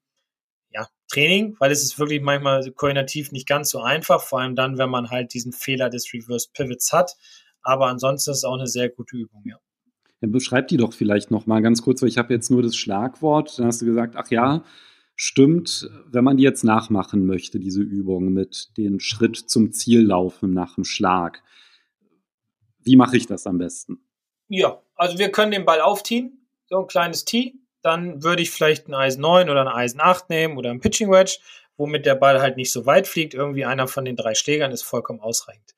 ja, 0.70 0.88
Training, 1.08 1.56
weil 1.58 1.72
es 1.72 1.82
ist 1.82 1.98
wirklich 1.98 2.20
manchmal 2.20 2.70
koordinativ 2.72 3.32
nicht 3.32 3.48
ganz 3.48 3.70
so 3.70 3.80
einfach, 3.80 4.22
vor 4.22 4.40
allem 4.40 4.54
dann, 4.54 4.78
wenn 4.78 4.90
man 4.90 5.10
halt 5.10 5.32
diesen 5.32 5.52
Fehler 5.52 5.90
des 5.90 6.12
Reverse 6.12 6.48
Pivots 6.52 6.92
hat. 6.92 7.16
Aber 7.66 7.88
ansonsten 7.88 8.30
ist 8.30 8.38
es 8.38 8.44
auch 8.44 8.54
eine 8.54 8.68
sehr 8.68 8.88
gute 8.88 9.16
Übung, 9.16 9.42
ja. 9.44 9.56
Dann 10.20 10.30
beschreib 10.30 10.68
die 10.68 10.76
doch 10.76 10.94
vielleicht 10.94 11.32
noch 11.32 11.46
mal 11.46 11.60
ganz 11.60 11.82
kurz, 11.82 12.00
weil 12.00 12.08
ich 12.08 12.16
habe 12.16 12.32
jetzt 12.32 12.48
nur 12.48 12.62
das 12.62 12.76
Schlagwort. 12.76 13.58
Dann 13.58 13.66
hast 13.66 13.82
du 13.82 13.86
gesagt, 13.86 14.14
ach 14.16 14.30
ja, 14.30 14.62
stimmt, 15.16 15.90
wenn 16.06 16.22
man 16.22 16.36
die 16.36 16.44
jetzt 16.44 16.62
nachmachen 16.62 17.26
möchte, 17.26 17.58
diese 17.58 17.82
Übung 17.82 18.32
mit 18.32 18.76
den 18.76 19.00
Schritt 19.00 19.36
zum 19.36 19.72
Ziel 19.72 20.06
laufen 20.06 20.54
nach 20.54 20.76
dem 20.76 20.84
Schlag. 20.84 21.42
Wie 22.84 22.94
mache 22.94 23.16
ich 23.16 23.26
das 23.26 23.48
am 23.48 23.58
besten? 23.58 23.98
Ja, 24.48 24.80
also 24.94 25.18
wir 25.18 25.32
können 25.32 25.50
den 25.50 25.64
Ball 25.64 25.80
aufziehen, 25.80 26.46
so 26.66 26.78
ein 26.78 26.86
kleines 26.86 27.24
Tee. 27.24 27.54
Dann 27.82 28.22
würde 28.22 28.42
ich 28.42 28.50
vielleicht 28.52 28.86
ein 28.86 28.94
Eisen 28.94 29.22
9 29.22 29.50
oder 29.50 29.62
ein 29.62 29.68
Eisen 29.68 30.00
8 30.00 30.30
nehmen 30.30 30.56
oder 30.56 30.70
ein 30.70 30.80
Pitching 30.80 31.10
Wedge, 31.10 31.38
womit 31.76 32.06
der 32.06 32.14
Ball 32.14 32.40
halt 32.40 32.56
nicht 32.56 32.70
so 32.70 32.86
weit 32.86 33.08
fliegt. 33.08 33.34
Irgendwie 33.34 33.64
einer 33.64 33.88
von 33.88 34.04
den 34.04 34.14
drei 34.14 34.34
Schlägern 34.34 34.70
ist 34.70 34.82
vollkommen 34.82 35.20
ausreichend. 35.20 35.74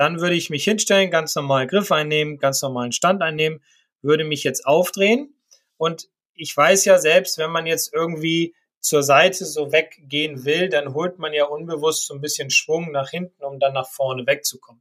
Dann 0.00 0.18
würde 0.18 0.34
ich 0.34 0.48
mich 0.48 0.64
hinstellen, 0.64 1.10
ganz 1.10 1.34
normal 1.34 1.66
Griff 1.66 1.92
einnehmen, 1.92 2.38
ganz 2.38 2.62
normalen 2.62 2.90
Stand 2.90 3.20
einnehmen, 3.20 3.62
würde 4.00 4.24
mich 4.24 4.44
jetzt 4.44 4.64
aufdrehen. 4.66 5.34
Und 5.76 6.08
ich 6.32 6.56
weiß 6.56 6.86
ja 6.86 6.96
selbst, 6.96 7.36
wenn 7.36 7.50
man 7.50 7.66
jetzt 7.66 7.92
irgendwie 7.92 8.54
zur 8.80 9.02
Seite 9.02 9.44
so 9.44 9.72
weggehen 9.72 10.46
will, 10.46 10.70
dann 10.70 10.94
holt 10.94 11.18
man 11.18 11.34
ja 11.34 11.44
unbewusst 11.44 12.06
so 12.06 12.14
ein 12.14 12.22
bisschen 12.22 12.48
Schwung 12.48 12.92
nach 12.92 13.10
hinten, 13.10 13.44
um 13.44 13.60
dann 13.60 13.74
nach 13.74 13.90
vorne 13.90 14.26
wegzukommen. 14.26 14.80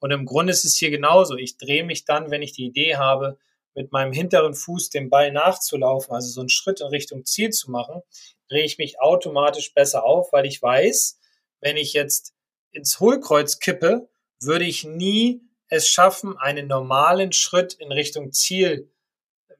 Und 0.00 0.10
im 0.10 0.26
Grunde 0.26 0.52
ist 0.52 0.64
es 0.64 0.74
hier 0.74 0.90
genauso. 0.90 1.36
Ich 1.36 1.58
drehe 1.58 1.84
mich 1.84 2.04
dann, 2.04 2.32
wenn 2.32 2.42
ich 2.42 2.50
die 2.50 2.66
Idee 2.66 2.96
habe, 2.96 3.38
mit 3.76 3.92
meinem 3.92 4.12
hinteren 4.12 4.54
Fuß 4.54 4.90
dem 4.90 5.10
Ball 5.10 5.30
nachzulaufen, 5.30 6.12
also 6.12 6.28
so 6.28 6.40
einen 6.40 6.48
Schritt 6.48 6.80
in 6.80 6.88
Richtung 6.88 7.24
Ziel 7.24 7.50
zu 7.50 7.70
machen, 7.70 8.02
drehe 8.48 8.64
ich 8.64 8.78
mich 8.78 8.98
automatisch 8.98 9.72
besser 9.74 10.02
auf, 10.02 10.32
weil 10.32 10.44
ich 10.44 10.60
weiß, 10.60 11.20
wenn 11.60 11.76
ich 11.76 11.92
jetzt 11.92 12.34
ins 12.72 12.98
Hohlkreuz 12.98 13.60
kippe, 13.60 14.08
würde 14.40 14.64
ich 14.64 14.84
nie 14.84 15.42
es 15.68 15.88
schaffen, 15.88 16.36
einen 16.38 16.68
normalen 16.68 17.32
Schritt 17.32 17.74
in 17.74 17.90
Richtung 17.90 18.32
Ziel 18.32 18.90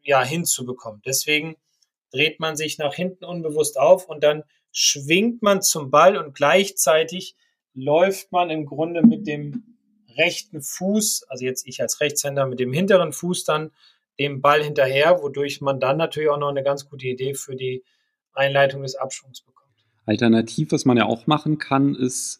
ja 0.02 0.22
hinzubekommen. 0.22 1.02
Deswegen 1.04 1.56
dreht 2.12 2.38
man 2.40 2.56
sich 2.56 2.78
nach 2.78 2.94
hinten 2.94 3.24
unbewusst 3.24 3.78
auf 3.78 4.08
und 4.08 4.22
dann 4.22 4.44
schwingt 4.72 5.42
man 5.42 5.62
zum 5.62 5.90
Ball 5.90 6.16
und 6.16 6.34
gleichzeitig 6.34 7.34
läuft 7.74 8.30
man 8.32 8.50
im 8.50 8.66
Grunde 8.66 9.02
mit 9.02 9.26
dem 9.26 9.76
rechten 10.16 10.62
Fuß, 10.62 11.24
also 11.28 11.44
jetzt 11.44 11.66
ich 11.66 11.82
als 11.82 12.00
Rechtshänder 12.00 12.46
mit 12.46 12.60
dem 12.60 12.72
hinteren 12.72 13.12
Fuß 13.12 13.44
dann 13.44 13.70
dem 14.18 14.40
Ball 14.40 14.62
hinterher, 14.62 15.22
wodurch 15.22 15.60
man 15.60 15.78
dann 15.80 15.98
natürlich 15.98 16.30
auch 16.30 16.38
noch 16.38 16.48
eine 16.48 16.62
ganz 16.62 16.88
gute 16.88 17.06
Idee 17.06 17.34
für 17.34 17.54
die 17.54 17.84
Einleitung 18.32 18.82
des 18.82 18.96
Abschwungs 18.96 19.42
bekommt. 19.42 19.66
Alternativ, 20.06 20.72
was 20.72 20.84
man 20.84 20.96
ja 20.96 21.04
auch 21.04 21.26
machen 21.26 21.58
kann, 21.58 21.94
ist, 21.94 22.38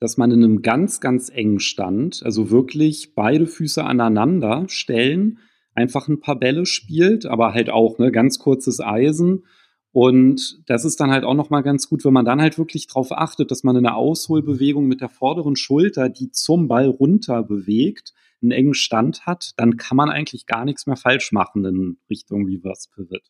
dass 0.00 0.16
man 0.16 0.30
in 0.30 0.44
einem 0.44 0.62
ganz, 0.62 1.00
ganz 1.00 1.30
engen 1.30 1.60
Stand, 1.60 2.22
also 2.24 2.50
wirklich 2.50 3.14
beide 3.14 3.46
Füße 3.46 3.82
aneinander 3.82 4.64
stellen, 4.68 5.38
einfach 5.74 6.08
ein 6.08 6.20
paar 6.20 6.38
Bälle 6.38 6.66
spielt, 6.66 7.26
aber 7.26 7.52
halt 7.52 7.70
auch 7.70 7.98
ne, 7.98 8.12
ganz 8.12 8.38
kurzes 8.38 8.80
Eisen. 8.80 9.44
Und 9.92 10.58
das 10.66 10.84
ist 10.84 10.98
dann 10.98 11.10
halt 11.10 11.24
auch 11.24 11.34
nochmal 11.34 11.62
ganz 11.62 11.88
gut, 11.88 12.04
wenn 12.04 12.12
man 12.12 12.24
dann 12.24 12.40
halt 12.40 12.58
wirklich 12.58 12.88
darauf 12.88 13.12
achtet, 13.12 13.50
dass 13.50 13.62
man 13.62 13.76
eine 13.76 13.94
Ausholbewegung 13.94 14.86
mit 14.86 15.00
der 15.00 15.08
vorderen 15.08 15.56
Schulter, 15.56 16.08
die 16.08 16.30
zum 16.30 16.66
Ball 16.68 16.88
runter 16.88 17.42
bewegt, 17.42 18.12
einen 18.42 18.50
engen 18.50 18.74
Stand 18.74 19.24
hat, 19.26 19.52
dann 19.56 19.76
kann 19.76 19.96
man 19.96 20.10
eigentlich 20.10 20.46
gar 20.46 20.64
nichts 20.64 20.86
mehr 20.86 20.96
falsch 20.96 21.32
machen 21.32 21.64
in 21.64 21.98
Richtung 22.10 22.44
Reverse 22.46 22.88
Pivot. 22.94 23.22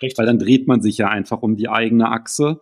Richtig. 0.00 0.18
Weil 0.18 0.26
dann 0.26 0.38
dreht 0.38 0.66
man 0.66 0.80
sich 0.80 0.98
ja 0.98 1.08
einfach 1.08 1.42
um 1.42 1.56
die 1.56 1.68
eigene 1.68 2.08
Achse. 2.08 2.60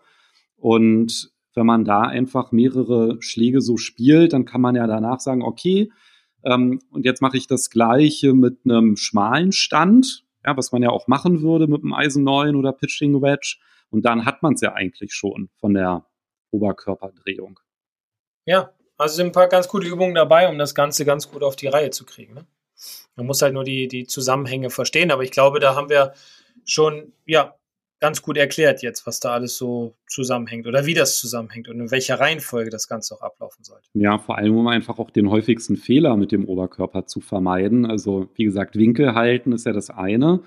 Und 0.56 1.30
wenn 1.60 1.66
man 1.66 1.84
da 1.84 2.00
einfach 2.04 2.52
mehrere 2.52 3.18
Schläge 3.20 3.60
so 3.60 3.76
spielt, 3.76 4.32
dann 4.32 4.46
kann 4.46 4.62
man 4.62 4.76
ja 4.76 4.86
danach 4.86 5.20
sagen, 5.20 5.42
okay, 5.42 5.92
ähm, 6.42 6.80
und 6.90 7.04
jetzt 7.04 7.20
mache 7.20 7.36
ich 7.36 7.48
das 7.48 7.68
gleiche 7.68 8.32
mit 8.32 8.60
einem 8.64 8.96
schmalen 8.96 9.52
Stand, 9.52 10.24
ja, 10.42 10.56
was 10.56 10.72
man 10.72 10.82
ja 10.82 10.88
auch 10.88 11.06
machen 11.06 11.42
würde 11.42 11.66
mit 11.66 11.82
einem 11.82 11.92
Eisen 11.92 12.24
9 12.24 12.56
oder 12.56 12.72
Pitching 12.72 13.20
Wedge. 13.20 13.58
Und 13.90 14.06
dann 14.06 14.24
hat 14.24 14.42
man 14.42 14.54
es 14.54 14.62
ja 14.62 14.72
eigentlich 14.72 15.12
schon 15.12 15.50
von 15.56 15.74
der 15.74 16.06
Oberkörperdrehung. 16.50 17.60
Ja, 18.46 18.70
also 18.96 19.16
sind 19.16 19.26
ein 19.26 19.32
paar 19.32 19.48
ganz 19.48 19.68
gute 19.68 19.86
Übungen 19.86 20.14
dabei, 20.14 20.48
um 20.48 20.56
das 20.56 20.74
Ganze 20.74 21.04
ganz 21.04 21.30
gut 21.30 21.42
auf 21.42 21.56
die 21.56 21.66
Reihe 21.66 21.90
zu 21.90 22.06
kriegen. 22.06 22.32
Ne? 22.32 22.46
Man 23.16 23.26
muss 23.26 23.42
halt 23.42 23.52
nur 23.52 23.64
die, 23.64 23.86
die 23.86 24.06
Zusammenhänge 24.06 24.70
verstehen, 24.70 25.10
aber 25.10 25.24
ich 25.24 25.30
glaube, 25.30 25.60
da 25.60 25.74
haben 25.74 25.90
wir 25.90 26.14
schon 26.64 27.12
ja, 27.26 27.54
ganz 28.00 28.22
gut 28.22 28.36
erklärt 28.36 28.82
jetzt, 28.82 29.06
was 29.06 29.20
da 29.20 29.32
alles 29.32 29.56
so 29.56 29.94
zusammenhängt 30.06 30.66
oder 30.66 30.86
wie 30.86 30.94
das 30.94 31.18
zusammenhängt 31.18 31.68
und 31.68 31.80
in 31.80 31.90
welcher 31.90 32.18
Reihenfolge 32.18 32.70
das 32.70 32.88
Ganze 32.88 33.14
auch 33.14 33.22
ablaufen 33.22 33.62
sollte. 33.62 33.88
Ja, 33.92 34.18
vor 34.18 34.38
allem, 34.38 34.56
um 34.56 34.66
einfach 34.66 34.98
auch 34.98 35.10
den 35.10 35.30
häufigsten 35.30 35.76
Fehler 35.76 36.16
mit 36.16 36.32
dem 36.32 36.46
Oberkörper 36.46 37.06
zu 37.06 37.20
vermeiden. 37.20 37.86
Also, 37.86 38.28
wie 38.34 38.44
gesagt, 38.44 38.76
Winkel 38.76 39.14
halten 39.14 39.52
ist 39.52 39.66
ja 39.66 39.72
das 39.72 39.90
eine. 39.90 40.42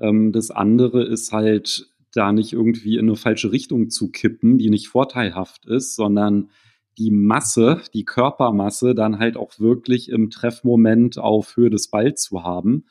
Ähm, 0.00 0.32
das 0.32 0.50
andere 0.50 1.04
ist 1.04 1.32
halt, 1.32 1.92
da 2.14 2.32
nicht 2.32 2.52
irgendwie 2.52 2.96
in 2.96 3.08
eine 3.08 3.16
falsche 3.16 3.52
Richtung 3.52 3.90
zu 3.90 4.10
kippen, 4.10 4.58
die 4.58 4.70
nicht 4.70 4.88
vorteilhaft 4.88 5.66
ist, 5.66 5.96
sondern 5.96 6.50
die 6.98 7.10
Masse, 7.10 7.80
die 7.94 8.04
Körpermasse 8.04 8.94
dann 8.94 9.18
halt 9.18 9.36
auch 9.36 9.58
wirklich 9.58 10.10
im 10.10 10.30
Treffmoment 10.30 11.18
auf 11.18 11.56
Höhe 11.56 11.70
des 11.70 11.88
Balls 11.88 12.22
zu 12.22 12.42
haben. 12.42 12.84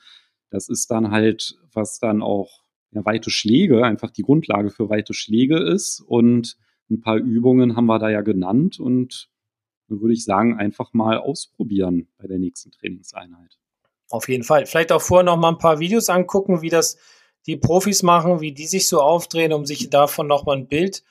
Das 0.49 0.69
ist 0.69 0.89
dann 0.89 1.11
halt, 1.11 1.59
was 1.71 1.99
dann 1.99 2.23
auch 2.23 2.61
ja, 2.91 3.05
weite 3.05 3.29
Schläge, 3.29 3.83
einfach 3.83 4.11
die 4.11 4.23
Grundlage 4.23 4.69
für 4.69 4.89
weite 4.89 5.13
Schläge 5.13 5.57
ist. 5.57 6.01
Und 6.01 6.57
ein 6.89 7.01
paar 7.01 7.17
Übungen 7.17 7.75
haben 7.75 7.85
wir 7.85 7.99
da 7.99 8.09
ja 8.09 8.21
genannt 8.21 8.79
und 8.79 9.29
würde 9.87 10.13
ich 10.13 10.23
sagen, 10.23 10.57
einfach 10.57 10.93
mal 10.93 11.17
ausprobieren 11.17 12.07
bei 12.17 12.27
der 12.27 12.39
nächsten 12.39 12.71
Trainingseinheit. 12.71 13.57
Auf 14.09 14.27
jeden 14.29 14.43
Fall. 14.43 14.65
Vielleicht 14.65 14.91
auch 14.91 15.01
vorher 15.01 15.23
noch 15.23 15.37
mal 15.37 15.49
ein 15.49 15.57
paar 15.57 15.79
Videos 15.79 16.09
angucken, 16.09 16.61
wie 16.61 16.69
das 16.69 16.97
die 17.45 17.57
Profis 17.57 18.03
machen, 18.03 18.41
wie 18.41 18.51
die 18.51 18.67
sich 18.67 18.87
so 18.87 19.01
aufdrehen, 19.01 19.53
um 19.53 19.65
sich 19.65 19.89
davon 19.89 20.27
noch 20.27 20.45
mal 20.45 20.57
ein 20.57 20.67
Bild 20.67 21.03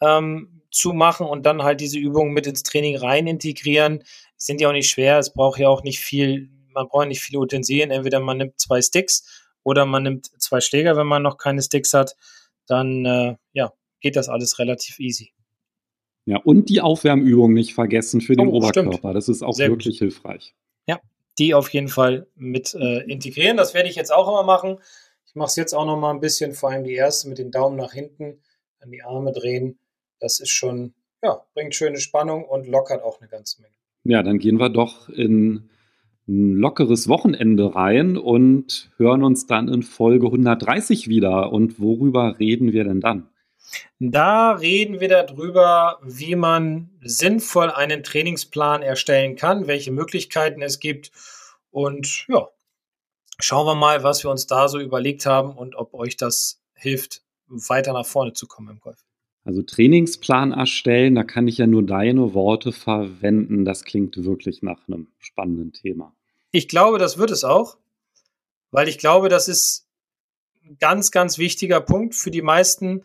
ähm, 0.00 0.62
zu 0.70 0.92
machen 0.92 1.26
und 1.26 1.46
dann 1.46 1.62
halt 1.62 1.80
diese 1.80 1.98
Übungen 1.98 2.32
mit 2.32 2.46
ins 2.46 2.62
Training 2.62 2.96
rein 2.96 3.26
integrieren. 3.26 4.02
Sind 4.36 4.60
ja 4.60 4.68
auch 4.68 4.72
nicht 4.72 4.90
schwer, 4.90 5.18
es 5.18 5.32
braucht 5.32 5.58
ja 5.58 5.68
auch 5.68 5.82
nicht 5.82 6.00
viel, 6.00 6.50
man 6.72 6.88
braucht 6.88 7.08
nicht 7.08 7.20
viele 7.20 7.40
Utensilien. 7.40 7.90
Entweder 7.90 8.20
man 8.20 8.38
nimmt 8.38 8.60
zwei 8.60 8.82
Sticks 8.82 9.46
oder 9.62 9.86
man 9.86 10.02
nimmt 10.02 10.30
zwei 10.46 10.60
Schläger, 10.60 10.96
wenn 10.96 11.06
man 11.06 11.22
noch 11.22 11.38
keine 11.38 11.62
Sticks 11.62 11.92
hat. 11.92 12.16
Dann 12.66 13.04
äh, 13.04 13.36
ja, 13.52 13.72
geht 14.00 14.16
das 14.16 14.28
alles 14.28 14.58
relativ 14.58 14.98
easy. 14.98 15.32
Ja, 16.24 16.38
und 16.38 16.68
die 16.68 16.80
Aufwärmübung 16.80 17.52
nicht 17.52 17.74
vergessen 17.74 18.20
für 18.20 18.34
den 18.34 18.48
oh, 18.48 18.54
Oberkörper. 18.54 18.92
Stimmt. 18.92 19.14
Das 19.14 19.28
ist 19.28 19.42
auch 19.42 19.54
Sehr 19.54 19.68
wirklich 19.68 20.00
gut. 20.00 20.10
hilfreich. 20.10 20.54
Ja, 20.88 21.00
die 21.38 21.54
auf 21.54 21.68
jeden 21.68 21.88
Fall 21.88 22.26
mit 22.34 22.74
äh, 22.74 23.02
integrieren. 23.04 23.56
Das 23.56 23.74
werde 23.74 23.88
ich 23.88 23.94
jetzt 23.94 24.12
auch 24.12 24.26
immer 24.26 24.42
machen. 24.42 24.78
Ich 25.26 25.36
mache 25.36 25.48
es 25.48 25.56
jetzt 25.56 25.74
auch 25.74 25.86
noch 25.86 25.98
mal 25.98 26.10
ein 26.10 26.20
bisschen, 26.20 26.52
vor 26.54 26.70
allem 26.70 26.82
die 26.82 26.94
erste 26.94 27.28
mit 27.28 27.38
den 27.38 27.52
Daumen 27.52 27.76
nach 27.76 27.92
hinten, 27.92 28.40
an 28.80 28.90
die 28.90 29.02
Arme 29.02 29.32
drehen 29.32 29.78
das 30.20 30.40
ist 30.40 30.50
schon, 30.50 30.94
ja, 31.22 31.42
bringt 31.54 31.74
schöne 31.74 31.98
Spannung 31.98 32.44
und 32.44 32.66
lockert 32.66 33.02
auch 33.02 33.20
eine 33.20 33.28
ganze 33.28 33.60
Menge. 33.62 33.74
Ja, 34.04 34.22
dann 34.22 34.38
gehen 34.38 34.58
wir 34.58 34.68
doch 34.68 35.08
in 35.08 35.70
ein 36.28 36.54
lockeres 36.54 37.08
Wochenende 37.08 37.74
rein 37.74 38.16
und 38.16 38.90
hören 38.96 39.22
uns 39.22 39.46
dann 39.46 39.68
in 39.68 39.82
Folge 39.82 40.26
130 40.26 41.08
wieder. 41.08 41.52
Und 41.52 41.78
worüber 41.80 42.38
reden 42.38 42.72
wir 42.72 42.84
denn 42.84 43.00
dann? 43.00 43.28
Da 43.98 44.52
reden 44.52 45.00
wir 45.00 45.08
darüber, 45.08 45.98
wie 46.02 46.36
man 46.36 46.90
sinnvoll 47.02 47.70
einen 47.70 48.02
Trainingsplan 48.02 48.82
erstellen 48.82 49.36
kann, 49.36 49.66
welche 49.66 49.92
Möglichkeiten 49.92 50.62
es 50.62 50.78
gibt. 50.78 51.10
Und 51.70 52.26
ja, 52.28 52.48
schauen 53.38 53.66
wir 53.66 53.74
mal, 53.74 54.02
was 54.02 54.24
wir 54.24 54.30
uns 54.30 54.46
da 54.46 54.68
so 54.68 54.78
überlegt 54.80 55.26
haben 55.26 55.56
und 55.56 55.76
ob 55.76 55.94
euch 55.94 56.16
das 56.16 56.60
hilft, 56.74 57.22
weiter 57.48 57.92
nach 57.92 58.06
vorne 58.06 58.32
zu 58.32 58.46
kommen 58.46 58.70
im 58.70 58.80
Golf. 58.80 59.04
Also 59.44 59.62
Trainingsplan 59.62 60.50
erstellen, 60.50 61.14
da 61.14 61.22
kann 61.22 61.46
ich 61.46 61.58
ja 61.58 61.68
nur 61.68 61.86
deine 61.86 62.34
Worte 62.34 62.72
verwenden. 62.72 63.64
Das 63.64 63.84
klingt 63.84 64.24
wirklich 64.24 64.60
nach 64.62 64.88
einem 64.88 65.06
spannenden 65.20 65.72
Thema. 65.72 66.15
Ich 66.56 66.68
glaube, 66.68 66.96
das 66.96 67.18
wird 67.18 67.30
es 67.30 67.44
auch, 67.44 67.76
weil 68.70 68.88
ich 68.88 68.96
glaube, 68.96 69.28
das 69.28 69.46
ist 69.46 69.86
ein 70.64 70.78
ganz, 70.78 71.10
ganz 71.10 71.36
wichtiger 71.36 71.82
Punkt 71.82 72.14
für 72.14 72.30
die 72.30 72.40
meisten, 72.40 73.04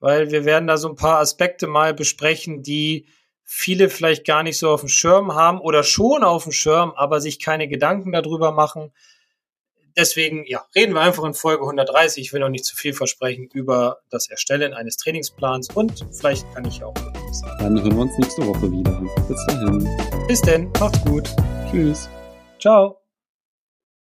weil 0.00 0.32
wir 0.32 0.44
werden 0.44 0.66
da 0.66 0.76
so 0.76 0.88
ein 0.88 0.96
paar 0.96 1.20
Aspekte 1.20 1.68
mal 1.68 1.94
besprechen, 1.94 2.64
die 2.64 3.06
viele 3.44 3.90
vielleicht 3.90 4.26
gar 4.26 4.42
nicht 4.42 4.58
so 4.58 4.70
auf 4.70 4.80
dem 4.80 4.88
Schirm 4.88 5.36
haben 5.36 5.60
oder 5.60 5.84
schon 5.84 6.24
auf 6.24 6.42
dem 6.42 6.52
Schirm, 6.52 6.90
aber 6.96 7.20
sich 7.20 7.38
keine 7.38 7.68
Gedanken 7.68 8.10
darüber 8.10 8.50
machen 8.50 8.90
deswegen, 9.96 10.44
ja, 10.46 10.64
reden 10.74 10.94
wir 10.94 11.00
einfach 11.00 11.24
in 11.24 11.34
Folge 11.34 11.62
130. 11.62 12.24
Ich 12.24 12.32
will 12.32 12.40
noch 12.40 12.48
nicht 12.48 12.64
zu 12.64 12.76
viel 12.76 12.92
versprechen 12.92 13.48
über 13.52 13.98
das 14.10 14.28
Erstellen 14.28 14.74
eines 14.74 14.96
Trainingsplans 14.96 15.68
und 15.74 16.06
vielleicht 16.12 16.52
kann 16.54 16.64
ich 16.64 16.82
auch 16.82 16.94
sagen. 17.32 17.56
Dann 17.58 17.82
hören 17.82 17.94
wir 17.94 18.02
uns 18.02 18.18
nächste 18.18 18.46
Woche 18.46 18.70
wieder. 18.70 19.02
Bis 19.28 19.46
dahin. 19.46 20.26
Bis 20.26 20.42
denn. 20.42 20.70
Macht's 20.78 21.00
gut. 21.04 21.28
Tschüss. 21.70 22.08
Ciao. 22.60 22.99